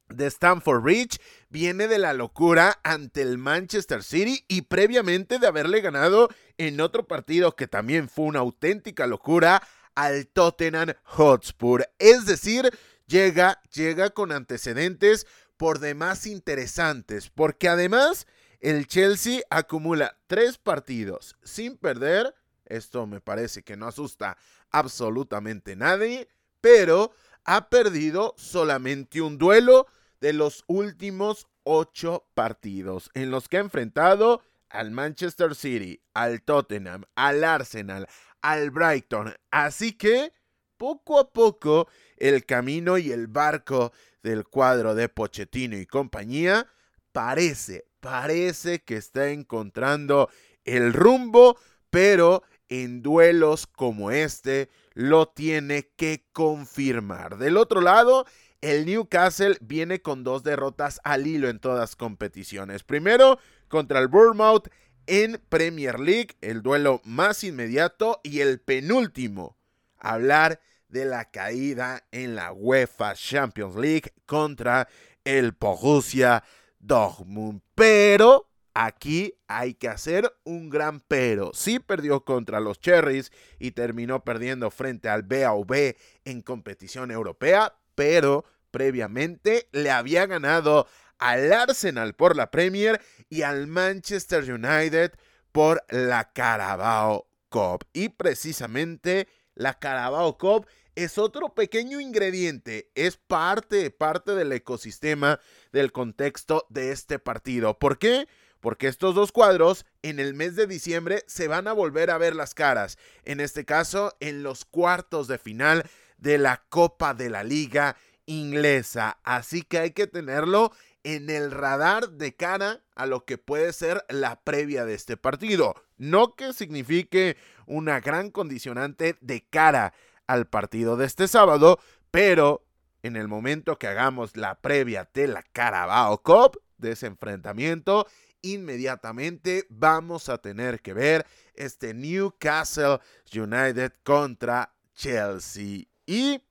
de 0.07 0.25
Stamford 0.25 0.81
Bridge 0.81 1.19
viene 1.49 1.87
de 1.87 1.99
la 1.99 2.13
locura 2.13 2.79
ante 2.83 3.21
el 3.21 3.37
Manchester 3.37 4.03
City 4.03 4.43
y 4.47 4.63
previamente 4.63 5.37
de 5.37 5.47
haberle 5.47 5.81
ganado 5.81 6.29
en 6.57 6.81
otro 6.81 7.07
partido 7.07 7.55
que 7.55 7.67
también 7.67 8.09
fue 8.09 8.25
una 8.25 8.39
auténtica 8.39 9.05
locura 9.05 9.61
al 9.99 10.27
Tottenham 10.27 10.93
Hotspur. 11.03 11.85
Es 11.99 12.25
decir, 12.25 12.71
llega, 13.05 13.61
llega 13.73 14.11
con 14.11 14.31
antecedentes 14.31 15.27
por 15.57 15.79
demás 15.79 16.25
interesantes, 16.25 17.29
porque 17.29 17.67
además 17.67 18.25
el 18.61 18.87
Chelsea 18.87 19.41
acumula 19.49 20.17
tres 20.27 20.57
partidos 20.57 21.35
sin 21.43 21.75
perder. 21.75 22.33
Esto 22.63 23.07
me 23.07 23.19
parece 23.19 23.63
que 23.63 23.75
no 23.75 23.87
asusta 23.87 24.37
absolutamente 24.69 25.75
nadie, 25.75 26.29
pero 26.61 27.11
ha 27.43 27.69
perdido 27.69 28.35
solamente 28.37 29.19
un 29.19 29.37
duelo 29.37 29.85
de 30.21 30.31
los 30.31 30.63
últimos 30.67 31.47
ocho 31.63 32.25
partidos 32.35 33.11
en 33.15 33.31
los 33.31 33.49
que 33.49 33.57
ha 33.57 33.61
enfrentado 33.61 34.43
al 34.69 34.91
Manchester 34.91 35.55
City, 35.55 36.01
al 36.13 36.41
Tottenham, 36.41 37.03
al 37.15 37.43
Arsenal, 37.43 38.07
al 38.41 38.71
Brighton. 38.71 39.33
Así 39.51 39.93
que, 39.93 40.33
poco 40.77 41.19
a 41.19 41.31
poco, 41.31 41.87
el 42.17 42.45
camino 42.45 42.97
y 42.97 43.11
el 43.11 43.27
barco 43.27 43.91
del 44.23 44.45
cuadro 44.45 44.95
de 44.95 45.09
Pochettino 45.09 45.77
y 45.77 45.85
compañía 45.85 46.67
parece, 47.11 47.85
parece 47.99 48.79
que 48.83 48.97
está 48.97 49.29
encontrando 49.29 50.29
el 50.63 50.93
rumbo, 50.93 51.57
pero 51.89 52.43
en 52.69 53.01
duelos 53.01 53.67
como 53.67 54.11
este 54.11 54.69
lo 54.93 55.27
tiene 55.29 55.89
que 55.95 56.25
confirmar. 56.31 57.37
Del 57.37 57.57
otro 57.57 57.81
lado, 57.81 58.25
el 58.61 58.85
Newcastle 58.85 59.57
viene 59.61 60.01
con 60.01 60.23
dos 60.23 60.43
derrotas 60.43 60.99
al 61.03 61.25
hilo 61.25 61.49
en 61.49 61.59
todas 61.59 61.95
competiciones. 61.95 62.83
Primero 62.83 63.39
contra 63.69 63.99
el 63.99 64.07
Bournemouth 64.07 64.67
en 65.09 65.41
Premier 65.49 65.99
League, 65.99 66.37
el 66.39 66.61
duelo 66.61 67.01
más 67.03 67.43
inmediato 67.43 68.21
y 68.23 68.41
el 68.41 68.59
penúltimo. 68.59 69.57
Hablar 69.97 70.61
de 70.87 71.05
la 71.05 71.31
caída 71.31 72.05
en 72.11 72.35
la 72.35 72.53
UEFA 72.53 73.15
Champions 73.15 73.75
League 73.75 74.13
contra 74.27 74.87
el 75.23 75.51
Borussia 75.51 76.43
Dortmund. 76.77 77.61
Pero 77.73 78.51
aquí 78.75 79.33
hay 79.47 79.73
que 79.73 79.87
hacer 79.87 80.31
un 80.43 80.69
gran 80.69 80.99
pero. 80.99 81.51
Sí 81.55 81.79
perdió 81.79 82.23
contra 82.23 82.59
los 82.59 82.79
Cherries 82.79 83.31
y 83.57 83.71
terminó 83.71 84.23
perdiendo 84.23 84.69
frente 84.69 85.09
al 85.09 85.23
BAV 85.23 85.95
en 86.23 86.41
competición 86.43 87.09
europea, 87.09 87.73
pero 87.95 88.45
previamente 88.69 89.69
le 89.71 89.89
había 89.89 90.27
ganado 90.27 90.87
al 91.19 91.53
Arsenal 91.53 92.15
por 92.15 92.35
la 92.35 92.49
Premier 92.49 92.99
y 93.29 93.43
al 93.43 93.67
Manchester 93.67 94.51
United 94.51 95.13
por 95.51 95.83
la 95.89 96.31
Carabao 96.31 97.29
Cup. 97.49 97.85
Y 97.93 98.09
precisamente 98.09 99.27
la 99.55 99.77
Carabao 99.77 100.37
Cup 100.37 100.67
es 100.95 101.17
otro 101.17 101.53
pequeño 101.53 101.99
ingrediente, 101.99 102.91
es 102.95 103.17
parte, 103.17 103.89
parte 103.91 104.35
del 104.35 104.51
ecosistema, 104.51 105.39
del 105.71 105.91
contexto 105.91 106.65
de 106.69 106.91
este 106.91 107.19
partido. 107.19 107.77
¿Por 107.77 107.97
qué? 107.97 108.27
Porque 108.59 108.87
estos 108.87 109.15
dos 109.15 109.31
cuadros 109.31 109.85
en 110.01 110.19
el 110.19 110.33
mes 110.33 110.55
de 110.55 110.67
diciembre 110.67 111.23
se 111.27 111.47
van 111.47 111.67
a 111.67 111.73
volver 111.73 112.09
a 112.09 112.17
ver 112.17 112.35
las 112.35 112.53
caras. 112.53 112.97
En 113.23 113.39
este 113.39 113.63
caso, 113.63 114.15
en 114.19 114.43
los 114.43 114.65
cuartos 114.65 115.27
de 115.29 115.37
final 115.37 115.89
de 116.17 116.37
la 116.37 116.65
Copa 116.69 117.13
de 117.13 117.29
la 117.29 117.43
Liga 117.43 117.95
inglesa. 118.25 119.19
Así 119.23 119.63
que 119.63 119.79
hay 119.79 119.91
que 119.91 120.07
tenerlo 120.07 120.71
en 121.03 121.29
el 121.29 121.51
radar 121.51 122.09
de 122.11 122.35
cara 122.35 122.81
a 122.95 123.05
lo 123.05 123.25
que 123.25 123.37
puede 123.37 123.73
ser 123.73 124.05
la 124.09 124.41
previa 124.41 124.85
de 124.85 124.93
este 124.95 125.17
partido. 125.17 125.75
No 125.97 126.35
que 126.35 126.53
signifique 126.53 127.37
una 127.65 127.99
gran 127.99 128.31
condicionante 128.31 129.17
de 129.21 129.45
cara 129.49 129.93
al 130.27 130.47
partido 130.47 130.97
de 130.97 131.05
este 131.05 131.27
sábado, 131.27 131.79
pero 132.11 132.65
en 133.03 133.15
el 133.15 133.27
momento 133.27 133.79
que 133.79 133.87
hagamos 133.87 134.35
la 134.35 134.59
previa 134.59 135.09
de 135.13 135.27
la 135.27 135.43
Carabao 135.43 136.21
Cup, 136.21 136.61
de 136.77 136.91
ese 136.91 137.07
enfrentamiento, 137.07 138.07
inmediatamente 138.41 139.65
vamos 139.69 140.29
a 140.29 140.37
tener 140.37 140.81
que 140.81 140.93
ver 140.93 141.25
este 141.53 141.93
Newcastle 141.93 142.99
United 143.33 143.93
contra 144.03 144.73
Chelsea. 144.95 145.85
Y 146.05 146.41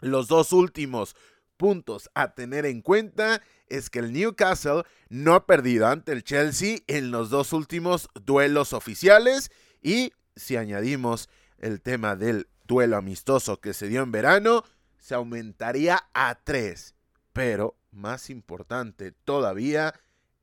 Los 0.00 0.28
dos 0.28 0.52
últimos 0.52 1.16
puntos 1.58 2.08
a 2.14 2.34
tener 2.34 2.64
en 2.64 2.80
cuenta 2.80 3.42
es 3.66 3.90
que 3.90 3.98
el 3.98 4.12
Newcastle 4.12 4.84
no 5.10 5.34
ha 5.34 5.46
perdido 5.46 5.86
ante 5.88 6.12
el 6.12 6.24
Chelsea 6.24 6.78
en 6.86 7.10
los 7.10 7.28
dos 7.28 7.52
últimos 7.52 8.08
duelos 8.14 8.72
oficiales 8.72 9.50
y 9.82 10.12
si 10.36 10.56
añadimos 10.56 11.28
el 11.58 11.82
tema 11.82 12.16
del 12.16 12.48
duelo 12.66 12.96
amistoso 12.96 13.60
que 13.60 13.74
se 13.74 13.88
dio 13.88 14.02
en 14.02 14.12
verano, 14.12 14.64
se 14.98 15.14
aumentaría 15.14 16.08
a 16.14 16.38
tres. 16.42 16.94
Pero 17.32 17.76
más 17.90 18.30
importante 18.30 19.12
todavía 19.12 19.94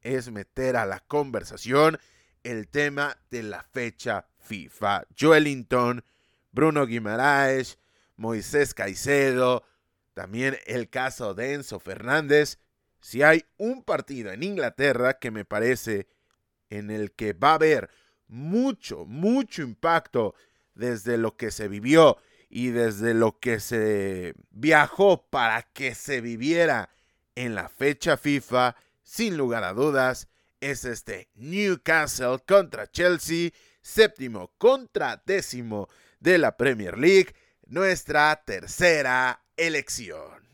es 0.02 0.30
meter 0.32 0.76
a 0.76 0.86
la 0.86 1.00
conversación 1.00 1.98
el 2.44 2.68
tema 2.68 3.18
de 3.32 3.44
la 3.44 3.64
fecha 3.64 4.28
FIFA. 4.40 5.06
Joelinton, 5.20 6.04
Bruno 6.52 6.86
Guimaraes, 6.86 7.80
Moisés 8.18 8.74
Caicedo, 8.74 9.64
también 10.16 10.58
el 10.66 10.90
caso 10.90 11.36
de 11.36 11.54
Enzo 11.54 11.80
Fernández. 11.80 12.58
Si 13.02 13.22
hay 13.22 13.46
un 13.58 13.84
partido 13.84 14.32
en 14.32 14.44
Inglaterra 14.44 15.20
que 15.20 15.30
me 15.30 15.46
parece 15.46 16.08
en 16.70 16.90
el 16.90 17.12
que 17.12 17.34
va 17.34 17.52
a 17.52 17.56
haber 17.56 17.90
mucho, 18.28 19.06
mucho 19.06 19.62
impacto 19.62 20.34
desde 20.74 21.18
lo 21.18 21.36
que 21.36 21.52
se 21.52 21.68
vivió 21.68 22.18
y 22.50 22.70
desde 22.70 23.14
lo 23.14 23.40
que 23.40 23.60
se 23.60 24.34
viajó 24.52 25.28
para 25.30 25.62
que 25.62 25.94
se 25.94 26.22
viviera 26.22 26.90
en 27.36 27.54
la 27.54 27.68
fecha 27.68 28.16
FIFA, 28.16 28.78
sin 29.04 29.36
lugar 29.36 29.66
a 29.66 29.74
dudas, 29.74 30.30
es 30.62 30.86
este 30.86 31.30
Newcastle 31.36 32.40
contra 32.48 32.90
Chelsea, 32.90 33.52
séptimo 33.82 34.54
contra 34.58 35.22
décimo 35.26 35.90
de 36.22 36.38
la 36.38 36.56
Premier 36.56 36.98
League, 36.98 37.36
nuestra 37.68 38.42
tercera 38.46 39.45
elección. 39.58 40.46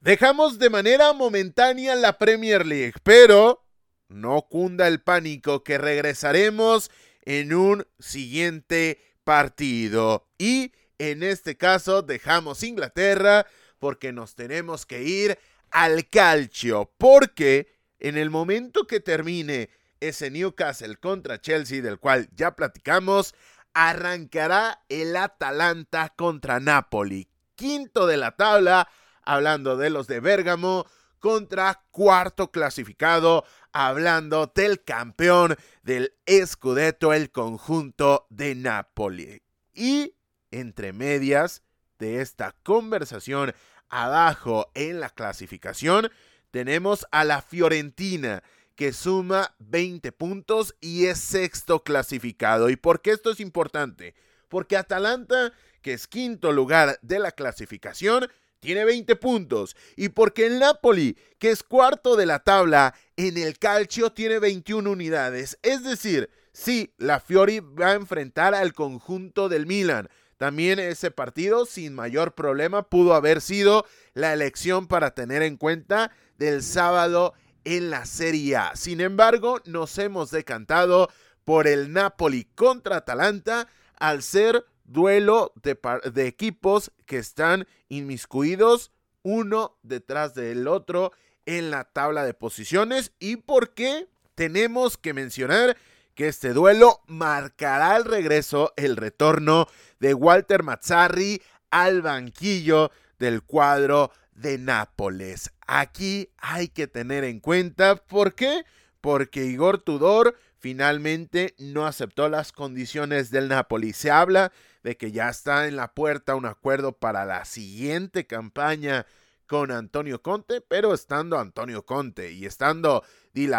Dejamos 0.00 0.58
de 0.58 0.70
manera 0.70 1.12
momentánea 1.12 1.94
la 1.94 2.18
Premier 2.18 2.64
League, 2.64 2.94
pero 3.02 3.64
no 4.08 4.42
cunda 4.48 4.88
el 4.88 5.02
pánico 5.02 5.62
que 5.64 5.76
regresaremos 5.76 6.90
en 7.22 7.52
un 7.52 7.86
siguiente 7.98 8.98
partido. 9.24 10.28
Y 10.38 10.72
en 10.98 11.22
este 11.22 11.56
caso 11.56 12.02
dejamos 12.02 12.62
Inglaterra 12.62 13.46
porque 13.78 14.12
nos 14.12 14.34
tenemos 14.34 14.86
que 14.86 15.02
ir 15.02 15.38
al 15.70 16.08
calcio, 16.08 16.90
porque 16.96 17.68
en 17.98 18.16
el 18.16 18.30
momento 18.30 18.86
que 18.86 19.00
termine 19.00 19.68
ese 20.00 20.30
Newcastle 20.30 20.96
contra 20.96 21.40
Chelsea, 21.40 21.82
del 21.82 21.98
cual 21.98 22.28
ya 22.34 22.56
platicamos, 22.56 23.34
arrancará 23.74 24.84
el 24.88 25.16
Atalanta 25.16 26.10
contra 26.16 26.60
Napoli, 26.60 27.28
quinto 27.54 28.06
de 28.06 28.16
la 28.16 28.32
tabla, 28.36 28.88
hablando 29.22 29.76
de 29.76 29.90
los 29.90 30.06
de 30.06 30.20
Bérgamo, 30.20 30.86
contra 31.18 31.82
cuarto 31.90 32.50
clasificado, 32.50 33.44
hablando 33.72 34.52
del 34.54 34.82
campeón 34.84 35.56
del 35.82 36.14
Scudetto, 36.46 37.12
el 37.12 37.30
conjunto 37.30 38.26
de 38.30 38.54
Napoli. 38.54 39.42
Y 39.74 40.14
entre 40.50 40.92
medias 40.92 41.62
de 41.98 42.20
esta 42.20 42.54
conversación 42.62 43.54
abajo 43.88 44.70
en 44.74 45.00
la 45.00 45.10
clasificación, 45.10 46.10
tenemos 46.50 47.06
a 47.10 47.24
la 47.24 47.42
Fiorentina, 47.42 48.42
que 48.78 48.92
suma 48.92 49.56
20 49.58 50.12
puntos 50.12 50.76
y 50.80 51.06
es 51.06 51.18
sexto 51.18 51.82
clasificado. 51.82 52.70
¿Y 52.70 52.76
por 52.76 53.02
qué 53.02 53.10
esto 53.10 53.32
es 53.32 53.40
importante? 53.40 54.14
Porque 54.48 54.76
Atalanta, 54.76 55.52
que 55.82 55.94
es 55.94 56.06
quinto 56.06 56.52
lugar 56.52 56.96
de 57.02 57.18
la 57.18 57.32
clasificación, 57.32 58.28
tiene 58.60 58.84
20 58.84 59.16
puntos. 59.16 59.74
Y 59.96 60.10
porque 60.10 60.46
el 60.46 60.60
Napoli, 60.60 61.18
que 61.40 61.50
es 61.50 61.64
cuarto 61.64 62.14
de 62.14 62.26
la 62.26 62.38
tabla 62.38 62.94
en 63.16 63.36
el 63.36 63.58
calcio, 63.58 64.12
tiene 64.12 64.38
21 64.38 64.88
unidades. 64.88 65.58
Es 65.62 65.82
decir, 65.82 66.30
sí, 66.52 66.94
la 66.98 67.18
Fiori 67.18 67.58
va 67.58 67.88
a 67.88 67.94
enfrentar 67.94 68.54
al 68.54 68.74
conjunto 68.74 69.48
del 69.48 69.66
Milan. 69.66 70.08
También 70.36 70.78
ese 70.78 71.10
partido, 71.10 71.66
sin 71.66 71.96
mayor 71.96 72.36
problema, 72.36 72.88
pudo 72.88 73.14
haber 73.14 73.40
sido 73.40 73.84
la 74.14 74.32
elección 74.32 74.86
para 74.86 75.16
tener 75.16 75.42
en 75.42 75.56
cuenta 75.56 76.12
del 76.36 76.62
sábado 76.62 77.34
en 77.68 77.90
la 77.90 78.06
Serie 78.06 78.56
A. 78.56 78.76
Sin 78.76 79.02
embargo, 79.02 79.60
nos 79.66 79.98
hemos 79.98 80.30
decantado 80.30 81.10
por 81.44 81.66
el 81.66 81.92
Napoli 81.92 82.44
contra 82.54 82.96
Atalanta 82.96 83.68
al 83.98 84.22
ser 84.22 84.64
duelo 84.84 85.52
de, 85.62 85.78
de, 86.14 86.26
equipos 86.26 86.92
que 87.04 87.18
están 87.18 87.66
inmiscuidos 87.90 88.90
uno 89.22 89.76
detrás 89.82 90.34
del 90.34 90.66
otro 90.66 91.12
en 91.44 91.70
la 91.70 91.84
tabla 91.84 92.24
de 92.24 92.32
posiciones 92.32 93.12
y 93.18 93.36
porque 93.36 94.08
tenemos 94.34 94.96
que 94.96 95.12
mencionar 95.12 95.76
que 96.14 96.28
este 96.28 96.54
duelo 96.54 97.02
marcará 97.06 97.98
el 97.98 98.06
regreso, 98.06 98.72
el 98.76 98.96
retorno 98.96 99.68
de 100.00 100.14
Walter 100.14 100.62
Mazzarri 100.62 101.42
al 101.70 102.00
banquillo 102.00 102.90
del 103.18 103.42
cuadro 103.42 104.10
de 104.32 104.56
Nápoles. 104.56 105.50
Aquí 105.70 106.30
hay 106.38 106.68
que 106.68 106.86
tener 106.86 107.24
en 107.24 107.40
cuenta, 107.40 107.96
¿por 107.96 108.34
qué? 108.34 108.64
Porque 109.02 109.44
Igor 109.44 109.76
Tudor 109.76 110.34
finalmente 110.58 111.54
no 111.58 111.86
aceptó 111.86 112.30
las 112.30 112.52
condiciones 112.52 113.30
del 113.30 113.48
Napoli. 113.48 113.92
Se 113.92 114.10
habla 114.10 114.50
de 114.82 114.96
que 114.96 115.12
ya 115.12 115.28
está 115.28 115.68
en 115.68 115.76
la 115.76 115.92
puerta 115.92 116.36
un 116.36 116.46
acuerdo 116.46 116.92
para 116.92 117.26
la 117.26 117.44
siguiente 117.44 118.26
campaña 118.26 119.04
con 119.46 119.70
Antonio 119.70 120.22
Conte, 120.22 120.62
pero 120.62 120.94
estando 120.94 121.38
Antonio 121.38 121.84
Conte 121.84 122.32
y 122.32 122.46
estando 122.46 123.04
Di 123.34 123.50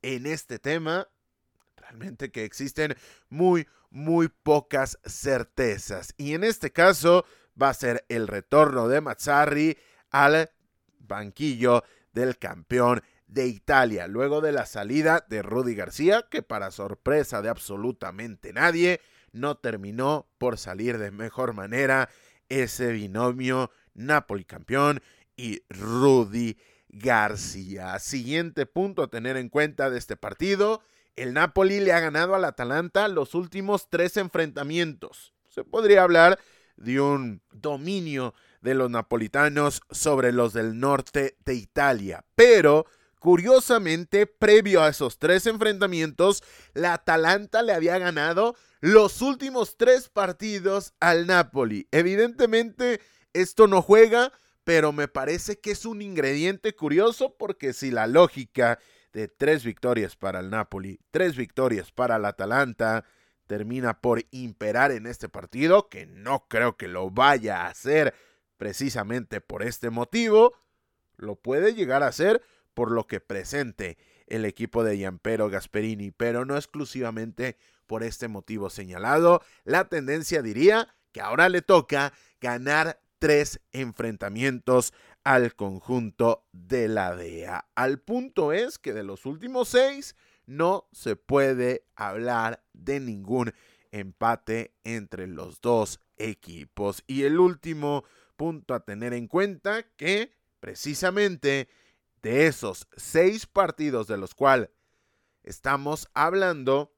en 0.00 0.26
este 0.26 0.58
tema, 0.58 1.08
realmente 1.76 2.32
que 2.32 2.44
existen 2.44 2.96
muy, 3.28 3.68
muy 3.90 4.28
pocas 4.28 4.98
certezas. 5.04 6.14
Y 6.16 6.32
en 6.32 6.42
este 6.42 6.72
caso 6.72 7.26
va 7.60 7.68
a 7.68 7.74
ser 7.74 8.06
el 8.08 8.28
retorno 8.28 8.88
de 8.88 9.02
Mazzarri 9.02 9.76
al 10.10 10.50
banquillo 11.08 11.82
del 12.12 12.38
campeón 12.38 13.02
de 13.26 13.46
Italia, 13.46 14.06
luego 14.06 14.40
de 14.40 14.52
la 14.52 14.66
salida 14.66 15.24
de 15.28 15.42
Rudy 15.42 15.74
García, 15.74 16.26
que 16.30 16.42
para 16.42 16.70
sorpresa 16.70 17.42
de 17.42 17.48
absolutamente 17.48 18.52
nadie, 18.52 19.00
no 19.32 19.56
terminó 19.56 20.26
por 20.38 20.58
salir 20.58 20.98
de 20.98 21.10
mejor 21.10 21.52
manera 21.52 22.08
ese 22.48 22.92
binomio 22.92 23.70
Napoli 23.94 24.44
campeón 24.44 25.02
y 25.36 25.62
Rudy 25.68 26.56
García. 26.88 27.98
Siguiente 27.98 28.64
punto 28.64 29.02
a 29.02 29.10
tener 29.10 29.36
en 29.36 29.48
cuenta 29.48 29.90
de 29.90 29.98
este 29.98 30.16
partido, 30.16 30.82
el 31.16 31.34
Napoli 31.34 31.80
le 31.80 31.92
ha 31.92 32.00
ganado 32.00 32.34
al 32.34 32.44
Atalanta 32.44 33.08
los 33.08 33.34
últimos 33.34 33.90
tres 33.90 34.16
enfrentamientos. 34.16 35.34
Se 35.48 35.64
podría 35.64 36.02
hablar 36.02 36.38
de 36.76 37.00
un 37.00 37.42
dominio 37.52 38.34
de 38.60 38.74
los 38.74 38.90
napolitanos 38.90 39.82
sobre 39.90 40.32
los 40.32 40.52
del 40.52 40.78
norte 40.78 41.36
de 41.44 41.54
Italia. 41.54 42.24
Pero, 42.34 42.86
curiosamente, 43.18 44.26
previo 44.26 44.82
a 44.82 44.88
esos 44.88 45.18
tres 45.18 45.46
enfrentamientos, 45.46 46.42
la 46.74 46.94
Atalanta 46.94 47.62
le 47.62 47.72
había 47.72 47.98
ganado 47.98 48.56
los 48.80 49.22
últimos 49.22 49.76
tres 49.76 50.08
partidos 50.08 50.94
al 51.00 51.26
Napoli. 51.26 51.88
Evidentemente, 51.90 53.00
esto 53.32 53.66
no 53.66 53.82
juega, 53.82 54.32
pero 54.64 54.92
me 54.92 55.08
parece 55.08 55.58
que 55.58 55.72
es 55.72 55.84
un 55.86 56.02
ingrediente 56.02 56.74
curioso 56.74 57.34
porque 57.38 57.72
si 57.72 57.90
la 57.90 58.06
lógica 58.06 58.78
de 59.12 59.28
tres 59.28 59.64
victorias 59.64 60.16
para 60.16 60.40
el 60.40 60.50
Napoli, 60.50 61.00
tres 61.10 61.36
victorias 61.36 61.90
para 61.90 62.16
el 62.16 62.24
Atalanta, 62.24 63.04
termina 63.46 64.00
por 64.00 64.22
imperar 64.30 64.92
en 64.92 65.06
este 65.06 65.28
partido, 65.28 65.88
que 65.88 66.06
no 66.06 66.46
creo 66.48 66.76
que 66.76 66.86
lo 66.86 67.10
vaya 67.10 67.62
a 67.62 67.68
hacer 67.68 68.14
precisamente 68.58 69.40
por 69.40 69.62
este 69.62 69.88
motivo, 69.88 70.52
lo 71.16 71.36
puede 71.36 71.74
llegar 71.74 72.02
a 72.02 72.08
hacer 72.08 72.42
por 72.74 72.90
lo 72.90 73.06
que 73.06 73.20
presente 73.20 73.96
el 74.26 74.44
equipo 74.44 74.84
de 74.84 74.96
Giampero 74.98 75.48
Gasperini, 75.48 76.10
pero 76.10 76.44
no 76.44 76.56
exclusivamente 76.56 77.56
por 77.86 78.02
este 78.02 78.28
motivo 78.28 78.68
señalado. 78.68 79.42
La 79.64 79.88
tendencia 79.88 80.42
diría 80.42 80.94
que 81.12 81.20
ahora 81.20 81.48
le 81.48 81.62
toca 81.62 82.12
ganar 82.40 83.00
tres 83.18 83.60
enfrentamientos 83.72 84.92
al 85.24 85.54
conjunto 85.54 86.46
de 86.52 86.88
la 86.88 87.16
DEA. 87.16 87.66
Al 87.74 87.98
punto 87.98 88.52
es 88.52 88.78
que 88.78 88.92
de 88.92 89.02
los 89.02 89.26
últimos 89.26 89.68
seis 89.68 90.14
no 90.46 90.88
se 90.92 91.16
puede 91.16 91.84
hablar 91.96 92.62
de 92.72 93.00
ningún 93.00 93.52
empate 93.90 94.74
entre 94.84 95.26
los 95.26 95.60
dos 95.60 96.00
equipos. 96.16 97.02
Y 97.06 97.24
el 97.24 97.38
último 97.38 98.04
punto 98.38 98.72
a 98.72 98.80
tener 98.80 99.12
en 99.12 99.26
cuenta 99.26 99.82
que 99.82 100.32
precisamente 100.60 101.68
de 102.22 102.46
esos 102.46 102.88
seis 102.96 103.44
partidos 103.44 104.06
de 104.06 104.16
los 104.16 104.34
cuales 104.34 104.70
estamos 105.42 106.08
hablando, 106.14 106.94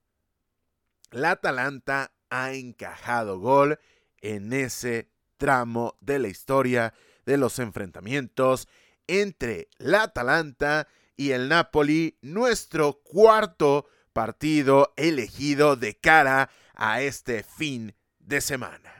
la 1.11 1.33
Atalanta 1.33 2.12
ha 2.29 2.53
encajado 2.53 3.40
gol 3.40 3.81
en 4.20 4.53
ese 4.53 5.11
tramo 5.38 5.96
de 6.00 6.20
la 6.20 6.29
historia 6.29 6.94
de 7.24 7.38
los 7.38 7.59
enfrentamientos 7.59 8.68
entre 9.07 9.68
la 9.79 10.05
Atalanta 10.05 10.87
y 11.16 11.33
el 11.33 11.48
Napoli, 11.48 12.18
nuestro 12.20 13.00
cuarto 13.03 13.88
partido 14.12 14.92
elegido 14.96 15.76
de 15.76 15.98
cara 15.98 16.50
a 16.74 17.00
este 17.00 17.42
fin 17.42 17.94
de 18.18 18.40
semana. 18.40 18.99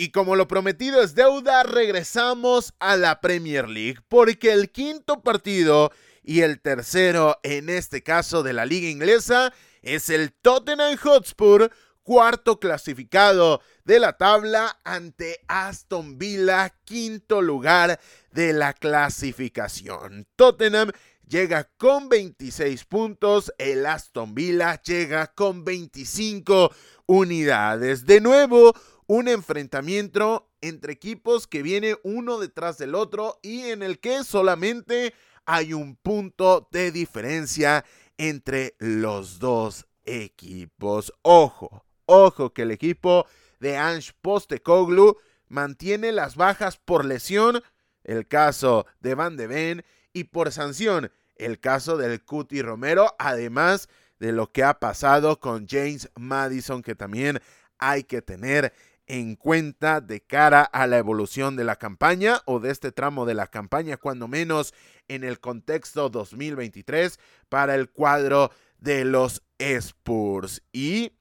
Y 0.00 0.10
como 0.10 0.36
lo 0.36 0.46
prometido 0.46 1.02
es 1.02 1.16
deuda, 1.16 1.64
regresamos 1.64 2.72
a 2.78 2.96
la 2.96 3.20
Premier 3.20 3.68
League, 3.68 3.98
porque 4.08 4.52
el 4.52 4.70
quinto 4.70 5.22
partido 5.22 5.90
y 6.22 6.42
el 6.42 6.60
tercero 6.60 7.40
en 7.42 7.68
este 7.68 8.04
caso 8.04 8.44
de 8.44 8.52
la 8.52 8.64
liga 8.64 8.88
inglesa 8.88 9.52
es 9.82 10.08
el 10.08 10.32
Tottenham 10.32 10.96
Hotspur, 10.98 11.72
cuarto 12.04 12.60
clasificado 12.60 13.60
de 13.84 13.98
la 13.98 14.16
tabla 14.16 14.78
ante 14.84 15.40
Aston 15.48 16.16
Villa, 16.16 16.72
quinto 16.84 17.42
lugar 17.42 17.98
de 18.30 18.52
la 18.52 18.74
clasificación. 18.74 20.28
Tottenham 20.36 20.92
llega 21.26 21.70
con 21.76 22.08
26 22.08 22.84
puntos, 22.84 23.52
el 23.58 23.84
Aston 23.84 24.32
Villa 24.32 24.80
llega 24.80 25.26
con 25.34 25.64
25 25.64 26.72
unidades. 27.06 28.06
De 28.06 28.20
nuevo, 28.20 28.74
un 29.08 29.26
enfrentamiento 29.26 30.50
entre 30.60 30.92
equipos 30.92 31.46
que 31.46 31.62
viene 31.62 31.96
uno 32.04 32.38
detrás 32.38 32.76
del 32.76 32.94
otro 32.94 33.40
y 33.42 33.62
en 33.62 33.82
el 33.82 33.98
que 33.98 34.22
solamente 34.22 35.14
hay 35.46 35.72
un 35.72 35.96
punto 35.96 36.68
de 36.70 36.92
diferencia 36.92 37.86
entre 38.18 38.76
los 38.78 39.38
dos 39.38 39.86
equipos. 40.04 41.12
Ojo, 41.22 41.86
ojo 42.04 42.52
que 42.52 42.62
el 42.62 42.70
equipo 42.70 43.26
de 43.60 43.78
Ange 43.78 44.12
Postecoglou 44.20 45.16
mantiene 45.48 46.12
las 46.12 46.36
bajas 46.36 46.76
por 46.76 47.06
lesión, 47.06 47.62
el 48.04 48.28
caso 48.28 48.86
de 49.00 49.14
Van 49.14 49.38
de 49.38 49.46
Ven, 49.46 49.84
y 50.12 50.24
por 50.24 50.52
sanción, 50.52 51.10
el 51.36 51.60
caso 51.60 51.96
del 51.96 52.22
Cuti 52.22 52.60
Romero, 52.60 53.14
además 53.18 53.88
de 54.18 54.32
lo 54.32 54.52
que 54.52 54.64
ha 54.64 54.78
pasado 54.78 55.40
con 55.40 55.66
James 55.66 56.10
Madison, 56.14 56.82
que 56.82 56.94
también 56.94 57.40
hay 57.78 58.04
que 58.04 58.20
tener 58.20 58.74
en 59.08 59.36
cuenta 59.36 60.00
de 60.00 60.20
cara 60.20 60.62
a 60.62 60.86
la 60.86 60.98
evolución 60.98 61.56
de 61.56 61.64
la 61.64 61.76
campaña 61.76 62.42
o 62.44 62.60
de 62.60 62.70
este 62.70 62.92
tramo 62.92 63.26
de 63.26 63.34
la 63.34 63.46
campaña, 63.46 63.96
cuando 63.96 64.28
menos 64.28 64.74
en 65.08 65.24
el 65.24 65.40
contexto 65.40 66.10
2023 66.10 67.18
para 67.48 67.74
el 67.74 67.90
cuadro 67.90 68.50
de 68.78 69.04
los 69.04 69.42
Spurs. 69.58 70.62
Y 70.72 71.12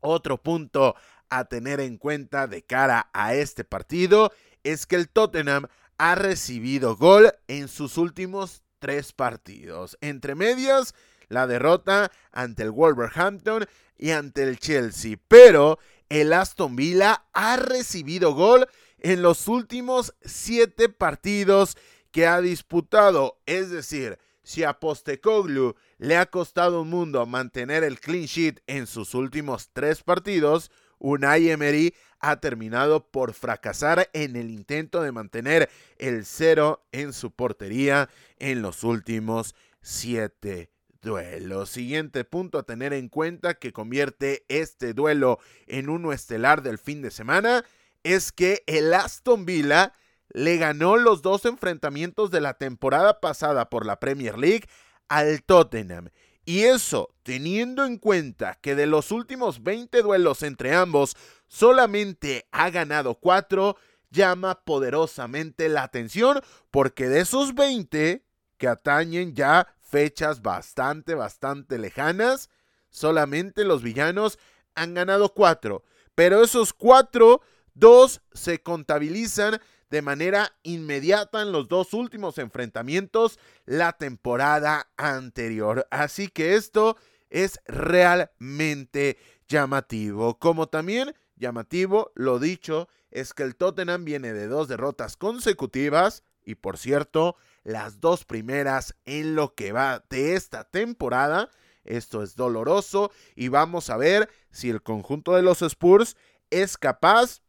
otro 0.00 0.42
punto 0.42 0.96
a 1.30 1.44
tener 1.44 1.80
en 1.80 1.98
cuenta 1.98 2.46
de 2.46 2.62
cara 2.62 3.08
a 3.12 3.34
este 3.34 3.64
partido 3.64 4.32
es 4.64 4.86
que 4.86 4.96
el 4.96 5.08
Tottenham 5.08 5.66
ha 5.98 6.14
recibido 6.14 6.96
gol 6.96 7.32
en 7.46 7.68
sus 7.68 7.96
últimos 7.96 8.62
tres 8.78 9.12
partidos. 9.12 9.96
Entre 10.00 10.34
medias, 10.34 10.94
la 11.28 11.46
derrota 11.46 12.10
ante 12.32 12.62
el 12.64 12.70
Wolverhampton 12.70 13.66
y 13.98 14.10
ante 14.10 14.44
el 14.44 14.58
Chelsea. 14.58 15.16
Pero 15.28 15.78
el 16.08 16.32
Aston 16.32 16.76
Villa 16.76 17.24
ha 17.32 17.56
recibido 17.56 18.34
gol 18.34 18.66
en 18.98 19.22
los 19.22 19.48
últimos 19.48 20.14
siete 20.22 20.88
partidos 20.88 21.76
que 22.10 22.26
ha 22.26 22.40
disputado. 22.40 23.40
Es 23.46 23.70
decir, 23.70 24.18
si 24.42 24.64
a 24.64 24.80
Postecoglu 24.80 25.76
le 25.98 26.16
ha 26.16 26.26
costado 26.26 26.82
un 26.82 26.90
mundo 26.90 27.24
mantener 27.26 27.84
el 27.84 28.00
clean 28.00 28.24
sheet 28.24 28.60
en 28.66 28.86
sus 28.86 29.14
últimos 29.14 29.70
tres 29.72 30.02
partidos, 30.02 30.70
Unai 30.98 31.50
Emery 31.50 31.94
ha 32.18 32.40
terminado 32.40 33.08
por 33.10 33.34
fracasar 33.34 34.10
en 34.12 34.36
el 34.36 34.50
intento 34.50 35.02
de 35.02 35.12
mantener 35.12 35.70
el 35.98 36.24
cero 36.24 36.84
en 36.90 37.12
su 37.12 37.30
portería 37.30 38.08
en 38.38 38.62
los 38.62 38.82
últimos 38.82 39.54
siete 39.80 40.70
duelo. 41.02 41.66
Siguiente 41.66 42.24
punto 42.24 42.58
a 42.58 42.62
tener 42.64 42.92
en 42.92 43.08
cuenta 43.08 43.54
que 43.54 43.72
convierte 43.72 44.44
este 44.48 44.94
duelo 44.94 45.38
en 45.66 45.88
uno 45.88 46.12
estelar 46.12 46.62
del 46.62 46.78
fin 46.78 47.02
de 47.02 47.10
semana 47.10 47.64
es 48.02 48.32
que 48.32 48.62
el 48.66 48.92
Aston 48.94 49.44
Villa 49.44 49.92
le 50.30 50.56
ganó 50.56 50.96
los 50.96 51.22
dos 51.22 51.44
enfrentamientos 51.44 52.30
de 52.30 52.40
la 52.40 52.54
temporada 52.54 53.20
pasada 53.20 53.70
por 53.70 53.86
la 53.86 53.98
Premier 54.00 54.38
League 54.38 54.68
al 55.08 55.42
Tottenham. 55.42 56.10
Y 56.44 56.62
eso 56.62 57.14
teniendo 57.22 57.84
en 57.84 57.98
cuenta 57.98 58.54
que 58.60 58.74
de 58.74 58.86
los 58.86 59.10
últimos 59.10 59.62
20 59.62 60.02
duelos 60.02 60.42
entre 60.42 60.74
ambos 60.74 61.16
solamente 61.46 62.46
ha 62.52 62.70
ganado 62.70 63.16
4, 63.16 63.76
llama 64.10 64.62
poderosamente 64.64 65.68
la 65.68 65.82
atención 65.82 66.40
porque 66.70 67.08
de 67.08 67.20
esos 67.20 67.54
20 67.54 68.24
que 68.56 68.68
atañen 68.68 69.34
ya 69.34 69.68
fechas 69.88 70.42
bastante, 70.42 71.14
bastante 71.14 71.78
lejanas, 71.78 72.50
solamente 72.90 73.64
los 73.64 73.82
villanos 73.82 74.38
han 74.74 74.94
ganado 74.94 75.34
cuatro. 75.34 75.82
Pero 76.14 76.42
esos 76.42 76.72
cuatro, 76.72 77.40
dos 77.74 78.20
se 78.32 78.62
contabilizan 78.62 79.60
de 79.90 80.02
manera 80.02 80.52
inmediata 80.62 81.40
en 81.40 81.52
los 81.52 81.68
dos 81.68 81.94
últimos 81.94 82.38
enfrentamientos 82.38 83.38
la 83.64 83.92
temporada 83.92 84.90
anterior. 84.96 85.86
Así 85.90 86.28
que 86.28 86.56
esto 86.56 86.96
es 87.30 87.58
realmente 87.66 89.18
llamativo. 89.48 90.38
Como 90.38 90.68
también 90.68 91.14
llamativo, 91.36 92.12
lo 92.14 92.38
dicho, 92.38 92.88
es 93.10 93.32
que 93.32 93.44
el 93.44 93.56
Tottenham 93.56 94.04
viene 94.04 94.32
de 94.32 94.48
dos 94.48 94.68
derrotas 94.68 95.16
consecutivas 95.16 96.22
y 96.44 96.56
por 96.56 96.78
cierto, 96.78 97.36
las 97.64 98.00
dos 98.00 98.24
primeras 98.24 98.94
en 99.04 99.34
lo 99.34 99.54
que 99.54 99.72
va 99.72 100.04
de 100.10 100.34
esta 100.34 100.64
temporada. 100.64 101.50
Esto 101.84 102.22
es 102.22 102.36
doloroso 102.36 103.10
y 103.34 103.48
vamos 103.48 103.90
a 103.90 103.96
ver 103.96 104.28
si 104.50 104.70
el 104.70 104.82
conjunto 104.82 105.34
de 105.34 105.42
los 105.42 105.62
Spurs 105.62 106.16
es 106.50 106.76
capaz 106.76 107.40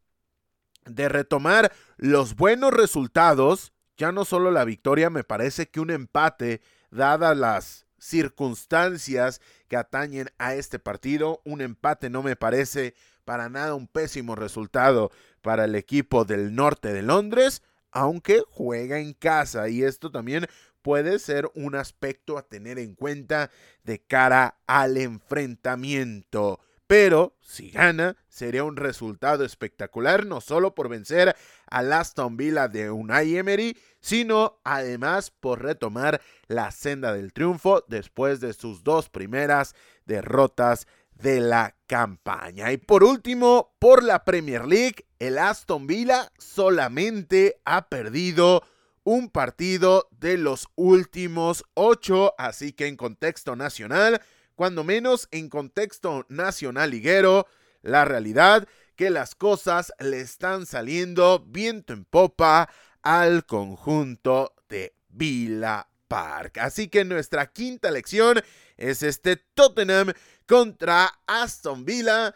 de 0.86 1.10
retomar 1.10 1.72
los 1.98 2.36
buenos 2.36 2.72
resultados. 2.74 3.74
Ya 3.98 4.12
no 4.12 4.26
solo 4.26 4.52
la 4.52 4.64
victoria, 4.64 5.10
me 5.10 5.24
parece 5.24 5.70
que 5.70 5.80
un 5.80 5.90
empate, 5.90 6.62
dadas 6.90 7.38
las 7.38 7.86
circunstancias 7.98 9.42
que 9.68 9.76
atañen 9.76 10.30
a 10.38 10.56
este 10.56 10.80
partido, 10.80 11.42
un 11.44 11.62
empate 11.62 12.10
no 12.10 12.24
me 12.24 12.36
parece 12.36 12.96
para 13.26 13.50
nada 13.50 13.76
un 13.76 13.88
pésimo 13.88 14.36
resultado 14.36 15.12
para 15.42 15.66
el 15.66 15.76
equipo 15.76 16.26
del 16.26 16.56
norte 16.56 16.94
de 16.94 17.04
Londres 17.04 17.62
aunque 17.92 18.42
juega 18.50 19.00
en 19.00 19.14
casa 19.14 19.70
y 19.70 19.84
esto 19.84 20.12
también 20.12 20.48
puede 20.82 21.20
ser 21.20 21.50
un 21.56 21.76
aspecto 21.76 22.38
a 22.38 22.44
tener 22.44 22.80
en 22.80 22.96
cuenta 22.96 23.52
de 23.84 24.00
cara 24.00 24.60
al 24.68 24.98
enfrentamiento. 24.98 26.60
Pero 26.88 27.38
si 27.42 27.70
gana, 27.70 28.18
sería 28.30 28.64
un 28.64 28.76
resultado 28.76 29.46
espectacular, 29.46 30.26
no 30.26 30.42
solo 30.42 30.74
por 30.74 30.90
vencer 30.90 31.36
al 31.68 31.94
Aston 31.94 32.36
Villa 32.36 32.68
de 32.68 32.90
Unai 32.90 33.38
Emery, 33.38 33.78
sino 34.00 34.60
además 34.64 35.30
por 35.30 35.62
retomar 35.62 36.20
la 36.48 36.72
senda 36.72 37.14
del 37.14 37.32
triunfo 37.32 37.86
después 37.88 38.40
de 38.40 38.54
sus 38.54 38.84
dos 38.84 39.08
primeras 39.08 39.76
derrotas 40.06 40.88
de 41.14 41.42
la 41.42 41.76
campaña. 41.86 42.72
Y 42.72 42.78
por 42.78 43.04
último, 43.04 43.76
por 43.78 44.04
la 44.04 44.26
Premier 44.26 44.66
League, 44.66 45.06
el 45.20 45.38
Aston 45.38 45.86
Villa 45.86 46.32
solamente 46.38 47.62
ha 47.66 47.88
perdido 47.90 48.64
un 49.04 49.30
partido 49.30 50.08
de 50.12 50.38
los 50.38 50.70
últimos 50.76 51.66
ocho, 51.74 52.34
así 52.38 52.74
que 52.74 52.88
en 52.88 52.96
contexto 52.96 53.56
nacional, 53.56 54.22
cuando 54.56 54.84
menos 54.84 55.28
en 55.32 55.50
contexto 55.50 56.26
nacional 56.30 56.92
liguero, 56.92 57.48
la 57.82 58.06
realidad 58.06 58.68
que 58.96 59.10
las 59.10 59.36
cosas 59.36 59.94
le 60.00 60.20
están 60.20 60.66
saliendo 60.66 61.40
viento 61.40 61.94
en 61.94 62.06
popa 62.06 62.70
al 63.02 63.46
conjunto 63.46 64.54
de 64.68 64.94
Villa 65.10 65.88
Park. 66.08 66.58
Así 66.58 66.88
que 66.88 67.06
nuestra 67.06 67.48
quinta 67.48 67.92
lección 67.92 68.42
es 68.78 69.04
este 69.04 69.38
Tottenham 69.38 70.14
contra 70.46 71.20
Aston 71.26 71.86
Villa 71.86 72.36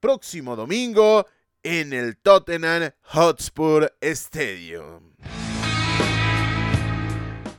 próximo 0.00 0.56
domingo 0.56 1.26
en 1.64 1.92
el 1.92 2.16
Tottenham 2.18 2.92
Hotspur 3.02 3.92
Stadium. 4.00 5.14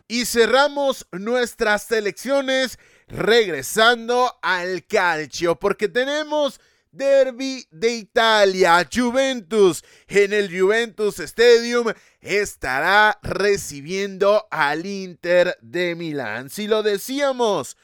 Y 0.08 0.26
cerramos 0.26 1.08
nuestras 1.12 1.84
selecciones 1.84 2.80
regresando 3.08 4.38
al 4.42 4.86
calcio 4.86 5.56
porque 5.58 5.90
tenemos 5.90 6.62
Derby 6.92 7.68
de 7.72 7.96
Italia, 7.96 8.88
Juventus 8.92 9.84
en 10.08 10.32
el 10.32 10.48
Juventus 10.58 11.20
Stadium 11.20 11.92
estará 12.22 13.20
recibiendo 13.22 14.48
al 14.50 14.86
Inter 14.86 15.58
de 15.62 15.96
Milán. 15.96 16.50
Si 16.50 16.68
lo 16.68 16.84
decíamos 16.84 17.76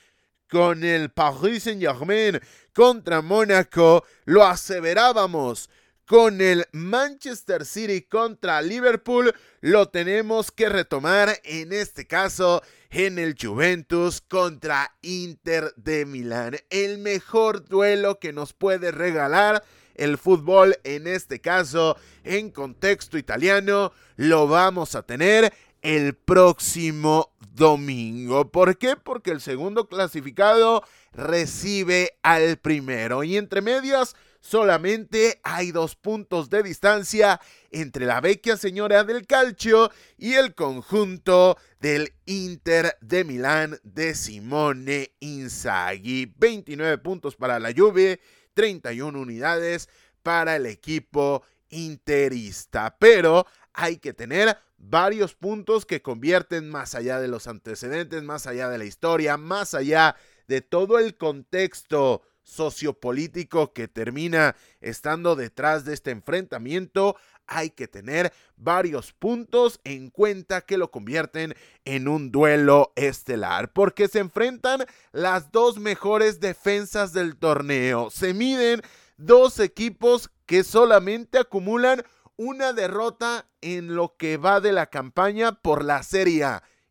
con 0.50 0.84
el 0.84 1.10
Paris 1.12 1.64
Saint-Germain 1.64 2.40
contra 2.74 3.22
Mónaco, 3.22 4.06
lo 4.26 4.46
aseverábamos 4.46 5.70
con 6.06 6.42
el 6.42 6.66
Manchester 6.72 7.66
City 7.66 8.02
contra 8.02 8.62
Liverpool, 8.62 9.34
lo 9.62 9.90
tenemos 9.90 10.52
que 10.52 10.70
retomar 10.70 11.40
en 11.44 11.72
este 11.72 12.06
caso 12.06 12.62
en 12.90 13.18
el 13.20 13.36
Juventus 13.42 14.22
contra 14.22 14.96
Inter 15.02 15.74
de 15.78 16.06
Milán. 16.06 16.58
El 16.70 16.98
mejor 16.98 17.66
duelo 17.68 18.20
que 18.20 18.34
nos 18.34 18.54
puede 18.54 18.92
regalar 18.92 19.64
el 19.96 20.18
fútbol, 20.18 20.78
en 20.84 21.08
este 21.08 21.40
caso 21.40 21.98
en 22.24 22.50
contexto 22.50 23.18
italiano, 23.18 23.92
lo 24.16 24.48
vamos 24.48 24.96
a 24.96 25.04
tener 25.04 25.54
el 25.82 26.14
próximo 26.14 27.32
domingo. 27.54 28.50
¿Por 28.52 28.78
qué? 28.78 28.96
Porque 28.96 29.32
el 29.32 29.42
segundo 29.42 29.88
clasificado 29.88 30.84
recibe 31.14 32.18
al 32.24 32.58
primero. 32.58 33.24
Y 33.24 33.38
entre 33.38 33.62
medias 33.62 34.16
solamente 34.42 35.40
hay 35.44 35.72
dos 35.72 35.96
puntos 35.96 36.50
de 36.50 36.64
distancia 36.64 37.40
entre 37.70 38.06
la 38.06 38.20
vecchia 38.20 38.58
señora 38.58 39.04
del 39.06 39.26
calcio 39.26 39.92
y 40.18 40.34
el 40.34 40.54
conjunto 40.56 41.58
del 41.80 42.14
Inter 42.26 42.98
de 43.00 43.24
Milán 43.24 43.80
de 43.84 44.16
Simone 44.16 45.14
Inzaghi. 45.20 46.34
29 46.38 46.98
puntos 46.98 47.36
para 47.36 47.60
la 47.60 47.72
Juve, 47.74 48.20
31 48.54 49.18
unidades 49.18 49.88
para 50.24 50.58
el 50.58 50.66
equipo 50.66 51.44
interista. 51.70 52.98
Pero 53.00 53.46
hay 53.74 53.98
que 53.98 54.14
tener 54.14 54.58
varios 54.78 55.36
puntos 55.36 55.86
que 55.86 56.02
convierten 56.02 56.70
más 56.70 56.96
allá 56.96 57.20
de 57.20 57.28
los 57.28 57.48
antecedentes, 57.48 58.24
más 58.24 58.48
allá 58.48 58.70
de 58.70 58.78
la 58.78 58.86
historia, 58.86 59.38
más 59.38 59.74
allá 59.74 60.16
de 60.48 60.62
todo 60.62 61.00
el 61.00 61.16
contexto 61.16 62.24
sociopolítico 62.44 63.74
que 63.74 63.88
termina 63.88 64.56
estando 64.80 65.36
detrás 65.36 65.86
de 65.86 65.94
este 65.94 66.12
enfrentamiento, 66.12 67.16
hay 67.48 67.70
que 67.70 67.88
tener 67.88 68.32
varios 68.56 69.12
puntos 69.14 69.80
en 69.84 70.10
cuenta 70.10 70.62
que 70.62 70.78
lo 70.78 70.92
convierten 70.92 71.56
en 71.86 72.08
un 72.08 72.32
duelo 72.32 72.94
estelar, 72.96 73.74
porque 73.74 74.08
se 74.08 74.20
enfrentan 74.20 74.86
las 75.12 75.52
dos 75.52 75.80
mejores 75.80 76.40
defensas 76.40 77.14
del 77.14 77.38
torneo. 77.38 78.10
Se 78.10 78.34
miden 78.34 78.82
dos 79.18 79.60
equipos 79.60 80.30
que 80.46 80.64
solamente 80.64 81.38
acumulan 81.38 82.04
una 82.38 82.74
derrota 82.74 83.48
en 83.62 83.96
lo 83.96 84.16
que 84.18 84.38
va 84.38 84.62
de 84.62 84.72
la 84.72 84.88
campaña 84.88 85.52
por 85.62 85.84
la 85.84 86.04
Serie. 86.04 86.48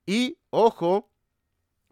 Y, 0.07 0.39
ojo, 0.51 1.11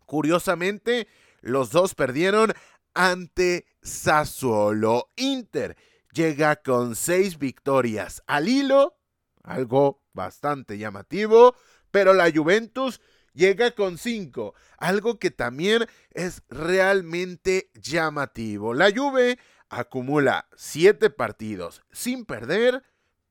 curiosamente, 0.07 1.09
los 1.41 1.71
dos 1.71 1.95
perdieron 1.95 2.53
ante 2.95 3.67
Sassuolo. 3.83 5.11
Inter 5.17 5.77
llega 6.13 6.57
con 6.57 6.97
seis 6.97 7.39
victorias 7.39 8.23
al 8.27 8.49
hilo, 8.49 8.99
algo 9.43 10.03
bastante 10.13 10.79
llamativo, 10.79 11.55
pero 11.91 12.13
la 12.13 12.31
Juventus 12.31 13.01
llega 13.33 13.73
con 13.73 13.99
cinco, 13.99 14.55
algo 14.79 15.19
que 15.19 15.31
también 15.31 15.87
es 16.11 16.43
realmente 16.49 17.71
llamativo. 17.75 18.75
La 18.75 18.91
Juve 18.95 19.39
acumula 19.69 20.49
siete 20.57 21.11
partidos 21.11 21.83
sin 21.93 22.25
perder 22.25 22.83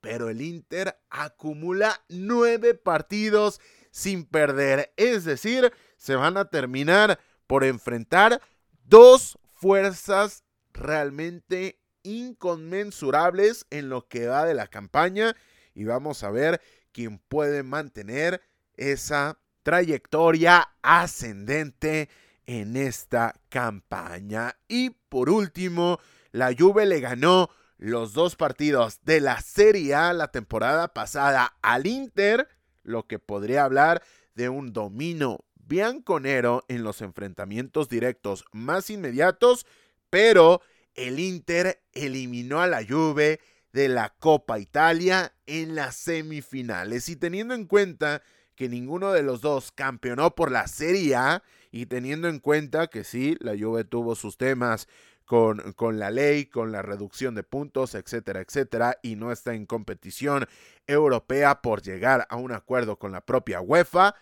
pero 0.01 0.29
el 0.29 0.41
Inter 0.41 0.97
acumula 1.09 2.01
nueve 2.07 2.73
partidos 2.75 3.59
sin 3.91 4.25
perder. 4.25 4.93
Es 4.95 5.25
decir, 5.25 5.73
se 5.97 6.15
van 6.15 6.37
a 6.37 6.45
terminar 6.45 7.19
por 7.47 7.63
enfrentar 7.63 8.41
dos 8.85 9.37
fuerzas 9.57 10.43
realmente 10.71 11.79
inconmensurables 12.03 13.65
en 13.69 13.89
lo 13.89 14.07
que 14.07 14.27
va 14.27 14.45
de 14.45 14.53
la 14.53 14.67
campaña 14.67 15.35
y 15.73 15.85
vamos 15.85 16.23
a 16.23 16.31
ver 16.31 16.61
quién 16.91 17.19
puede 17.19 17.63
mantener 17.63 18.41
esa 18.75 19.39
trayectoria 19.63 20.69
ascendente 20.81 22.09
en 22.45 22.77
esta 22.77 23.33
campaña. 23.49 24.57
Y 24.67 24.91
por 24.91 25.29
último, 25.29 25.99
la 26.31 26.53
Juve 26.57 26.85
le 26.85 26.99
ganó 26.99 27.49
los 27.77 28.13
dos 28.13 28.35
partidos 28.35 28.99
de 29.03 29.21
la 29.21 29.41
Serie 29.41 29.95
A 29.95 30.13
la 30.13 30.31
temporada 30.31 30.93
pasada 30.93 31.57
al 31.61 31.85
Inter, 31.85 32.47
lo 32.83 33.07
que 33.07 33.19
podría 33.19 33.65
hablar 33.65 34.01
de 34.35 34.49
un 34.49 34.71
dominio 34.71 35.43
bianconero 35.67 36.63
en 36.67 36.83
los 36.83 37.01
enfrentamientos 37.01 37.89
directos 37.89 38.45
más 38.51 38.89
inmediatos, 38.89 39.65
pero 40.09 40.61
el 40.95 41.19
Inter 41.19 41.81
eliminó 41.93 42.61
a 42.61 42.67
la 42.67 42.83
Juve 42.83 43.39
de 43.71 43.89
la 43.89 44.15
Copa 44.17 44.59
Italia 44.59 45.33
en 45.45 45.75
las 45.75 45.95
semifinales. 45.95 47.09
Y 47.09 47.15
teniendo 47.15 47.53
en 47.53 47.65
cuenta 47.65 48.23
que 48.55 48.69
ninguno 48.69 49.11
de 49.11 49.21
los 49.21 49.41
dos 49.41 49.71
campeonó 49.71 50.33
por 50.33 50.51
la 50.51 50.67
Serie 50.67 51.15
A 51.15 51.43
y 51.71 51.85
teniendo 51.85 52.27
en 52.27 52.39
cuenta 52.39 52.87
que 52.87 53.03
sí, 53.03 53.37
la 53.39 53.55
Juve 53.57 53.83
tuvo 53.83 54.15
sus 54.15 54.37
temas 54.37 54.87
con, 55.25 55.73
con, 55.73 55.99
la 55.99 56.09
ley, 56.09 56.45
con 56.45 56.71
la 56.71 56.81
reducción 56.81 57.35
de 57.35 57.43
puntos, 57.43 57.93
etcétera, 57.93 58.39
etcétera, 58.39 58.97
y 59.03 59.15
no 59.15 59.31
está 59.31 59.53
en 59.53 59.65
competición 59.65 60.47
europea 60.87 61.61
por 61.61 61.81
llegar 61.81 62.25
a 62.29 62.37
un 62.37 62.53
acuerdo 62.53 62.97
con 62.97 63.11
la 63.11 63.21
propia 63.21 63.61
UEFA, 63.61 64.15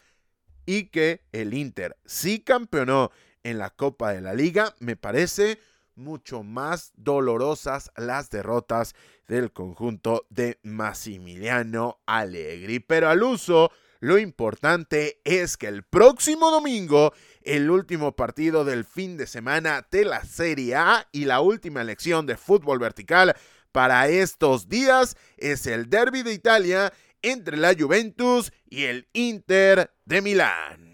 y 0.66 0.86
que 0.90 1.22
el 1.32 1.54
Inter 1.54 1.98
sí 2.06 2.40
campeonó 2.40 3.12
en 3.44 3.58
la 3.60 3.70
Copa 3.70 4.12
de 4.12 4.22
la 4.22 4.34
Liga, 4.34 4.76
me 4.80 4.96
parece 4.96 5.60
mucho 5.96 6.44
más 6.44 6.92
dolorosas 6.96 7.92
las 7.96 8.30
derrotas 8.30 8.96
del 9.28 9.52
conjunto 9.52 10.26
de 10.30 10.60
Massimiliano 10.64 12.00
Allegri. 12.06 12.80
Pero 12.80 13.10
al 13.10 13.24
uso 13.24 13.72
lo 14.00 14.18
importante 14.18 15.22
es 15.24 15.58
que 15.58 15.68
el 15.68 15.84
próximo 15.84 16.52
domingo, 16.52 17.14
el 17.42 17.70
último 17.70 18.16
partido 18.16 18.66
del 18.66 18.84
fin 18.84 19.18
de 19.18 19.26
semana 19.26 19.88
de 19.90 20.06
la 20.06 20.24
Serie 20.24 20.76
A 20.76 21.08
y 21.12 21.26
la 21.26 21.42
última 21.42 21.82
elección 21.82 22.26
de 22.26 22.38
fútbol 22.38 22.80
vertical 22.80 23.36
para 23.72 24.08
estos 24.08 24.70
días 24.70 25.18
es 25.38 25.66
el 25.66 25.90
Derby 25.90 26.24
de 26.24 26.34
Italia 26.34 26.94
entre 27.22 27.58
la 27.58 27.74
Juventus 27.78 28.52
y 28.70 28.84
el 28.84 29.08
Inter 29.14 29.92
de 30.06 30.22
Milán. 30.22 30.94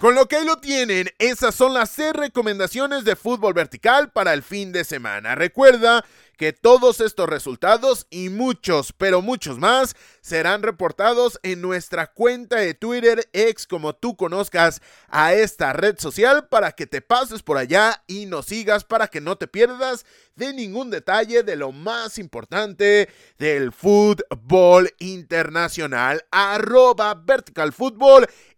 Con 0.00 0.14
lo 0.14 0.26
que 0.26 0.36
ahí 0.36 0.46
lo 0.46 0.58
tienen, 0.58 1.10
esas 1.18 1.56
son 1.56 1.74
las 1.74 1.90
seis 1.90 2.12
recomendaciones 2.12 3.04
de 3.04 3.16
fútbol 3.16 3.52
vertical 3.52 4.12
para 4.12 4.32
el 4.32 4.44
fin 4.44 4.70
de 4.70 4.84
semana. 4.84 5.34
Recuerda 5.34 6.04
que 6.38 6.52
todos 6.52 7.00
estos 7.00 7.28
resultados 7.28 8.06
y 8.08 8.28
muchos, 8.30 8.94
pero 8.96 9.20
muchos 9.20 9.58
más, 9.58 9.96
serán 10.22 10.62
reportados 10.62 11.40
en 11.42 11.60
nuestra 11.60 12.06
cuenta 12.12 12.56
de 12.56 12.74
Twitter 12.74 13.28
ex 13.32 13.66
como 13.66 13.94
tú 13.94 14.16
conozcas 14.16 14.80
a 15.08 15.34
esta 15.34 15.72
red 15.72 15.98
social 15.98 16.46
para 16.48 16.72
que 16.72 16.86
te 16.86 17.02
pases 17.02 17.42
por 17.42 17.58
allá 17.58 18.04
y 18.06 18.26
nos 18.26 18.46
sigas 18.46 18.84
para 18.84 19.08
que 19.08 19.20
no 19.20 19.36
te 19.36 19.48
pierdas 19.48 20.06
de 20.36 20.54
ningún 20.54 20.90
detalle 20.90 21.42
de 21.42 21.56
lo 21.56 21.72
más 21.72 22.18
importante 22.18 23.08
del 23.38 23.72
fútbol 23.72 24.94
internacional. 25.00 26.24
Arroba 26.30 27.14
Vertical 27.14 27.74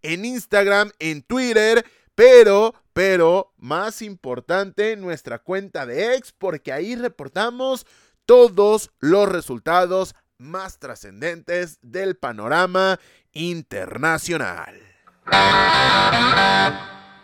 en 0.03 0.25
Instagram, 0.27 0.93
en 0.99 1.23
Twitter, 1.23 1.85
pero 2.15 2.75
pero 3.01 3.55
más 3.57 4.03
importante, 4.03 4.95
nuestra 4.95 5.39
cuenta 5.39 5.87
de 5.87 6.17
ex, 6.17 6.33
porque 6.33 6.71
ahí 6.71 6.97
reportamos 6.97 7.87
todos 8.27 8.91
los 8.99 9.27
resultados 9.27 10.15
más 10.37 10.79
trascendentes 10.79 11.79
del 11.81 12.19
panorama 12.19 13.01
internacional. 13.33 14.79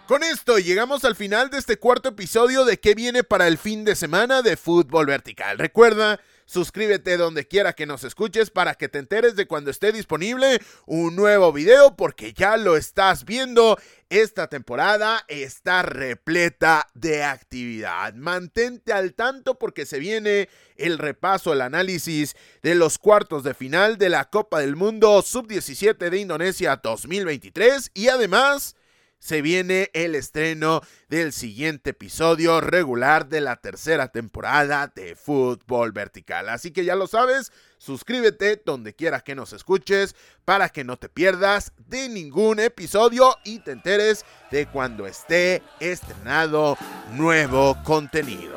Con 0.09 0.23
esto 0.23 0.59
llegamos 0.59 1.05
al 1.05 1.15
final 1.15 1.51
de 1.51 1.59
este 1.59 1.79
cuarto 1.79 2.09
episodio 2.09 2.65
de 2.65 2.81
qué 2.81 2.95
viene 2.95 3.23
para 3.23 3.47
el 3.47 3.59
fin 3.59 3.85
de 3.85 3.97
semana 3.97 4.41
de 4.41 4.57
fútbol 4.57 5.05
vertical. 5.05 5.59
Recuerda 5.59 6.19
Suscríbete 6.47 7.17
donde 7.17 7.49
quiera 7.49 7.73
que 7.73 7.87
nos 7.87 8.05
escuches 8.05 8.51
para 8.51 8.77
que 8.77 8.89
te 8.89 9.01
enteres 9.01 9.35
de 9.35 9.49
cuando 9.49 9.73
esté 9.73 9.91
disponible 9.91 10.63
un 10.87 11.17
nuevo 11.17 11.53
video 11.53 11.97
porque 11.97 12.33
ya 12.33 12.57
lo 12.57 12.77
estás 12.77 13.25
viendo. 13.25 13.77
Esta 14.11 14.47
temporada 14.47 15.25
está 15.27 15.83
repleta 15.83 16.87
de 16.95 17.25
actividad. 17.25 18.15
Mantente 18.15 18.93
al 18.93 19.15
tanto 19.15 19.59
porque 19.59 19.87
se 19.87 19.99
viene 19.99 20.49
el 20.77 20.99
repaso, 20.99 21.53
el 21.53 21.63
análisis 21.63 22.37
de 22.63 22.77
los 22.77 22.99
cuartos 22.99 23.43
de 23.43 23.53
final 23.53 23.99
de 23.99 24.09
la 24.09 24.27
Copa 24.27 24.61
del 24.61 24.77
Mundo 24.77 25.21
Sub-17 25.23 26.11
de 26.11 26.19
Indonesia 26.19 26.77
2023 26.81 27.91
y 27.93 28.07
además 28.07 28.76
se 29.19 29.43
viene 29.43 29.91
el 29.93 30.15
estreno 30.15 30.83
del 31.09 31.33
siguiente 31.33 31.91
episodio 31.91 32.61
regular 32.61 33.29
de 33.29 33.41
la 33.41 33.57
tercera 33.57 34.09
temporada 34.09 34.93
de 34.95 35.17
Fútbol 35.17 35.93
Vertical. 35.93 36.49
Así 36.49 36.71
que 36.71 36.85
ya 36.85 36.95
lo 36.95 37.07
sabes, 37.07 37.53
suscríbete 37.79 38.63
donde 38.65 38.95
quiera 38.95 39.21
que 39.21 39.35
nos 39.35 39.53
escuches 39.53 40.15
para 40.45 40.69
que 40.69 40.85
no 40.85 40.97
te 40.97 41.09
pierdas 41.09 41.73
de 41.89 42.09
ningún 42.09 42.61
episodio 42.61 43.37
y 43.45 43.59
te 43.61 43.73
enteres 43.73 44.25
de 44.51 44.67
cuando 44.67 45.07
esté 45.07 45.63
estrenado 45.81 46.77
nuevo 47.13 47.77
contenido. 47.85 48.55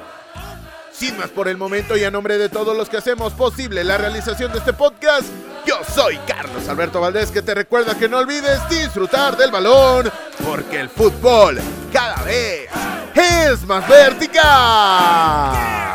Sin 0.91 1.17
más 1.17 1.29
por 1.29 1.47
el 1.47 1.57
momento 1.57 1.95
y 1.95 2.03
a 2.03 2.11
nombre 2.11 2.37
de 2.37 2.49
todos 2.49 2.75
los 2.75 2.89
que 2.89 2.97
hacemos 2.97 3.33
posible 3.33 3.83
la 3.85 3.97
realización 3.97 4.51
de 4.51 4.59
este 4.59 4.73
podcast, 4.73 5.29
yo 5.69 5.83
soy 5.83 6.17
Carlos 6.25 6.67
Alberto 6.67 6.99
Valdés 6.99 7.29
que 7.29 7.43
te 7.43 7.53
recuerda 7.53 7.95
que 7.95 8.09
no 8.09 8.17
olvides 8.17 8.59
disfrutar 8.69 9.37
del 9.37 9.51
balón 9.51 10.11
porque 10.43 10.79
el 10.79 10.89
fútbol 10.89 11.59
cada 11.93 12.23
vez 12.23 12.67
es 13.13 13.63
más 13.67 13.87
vertical. 13.87 15.88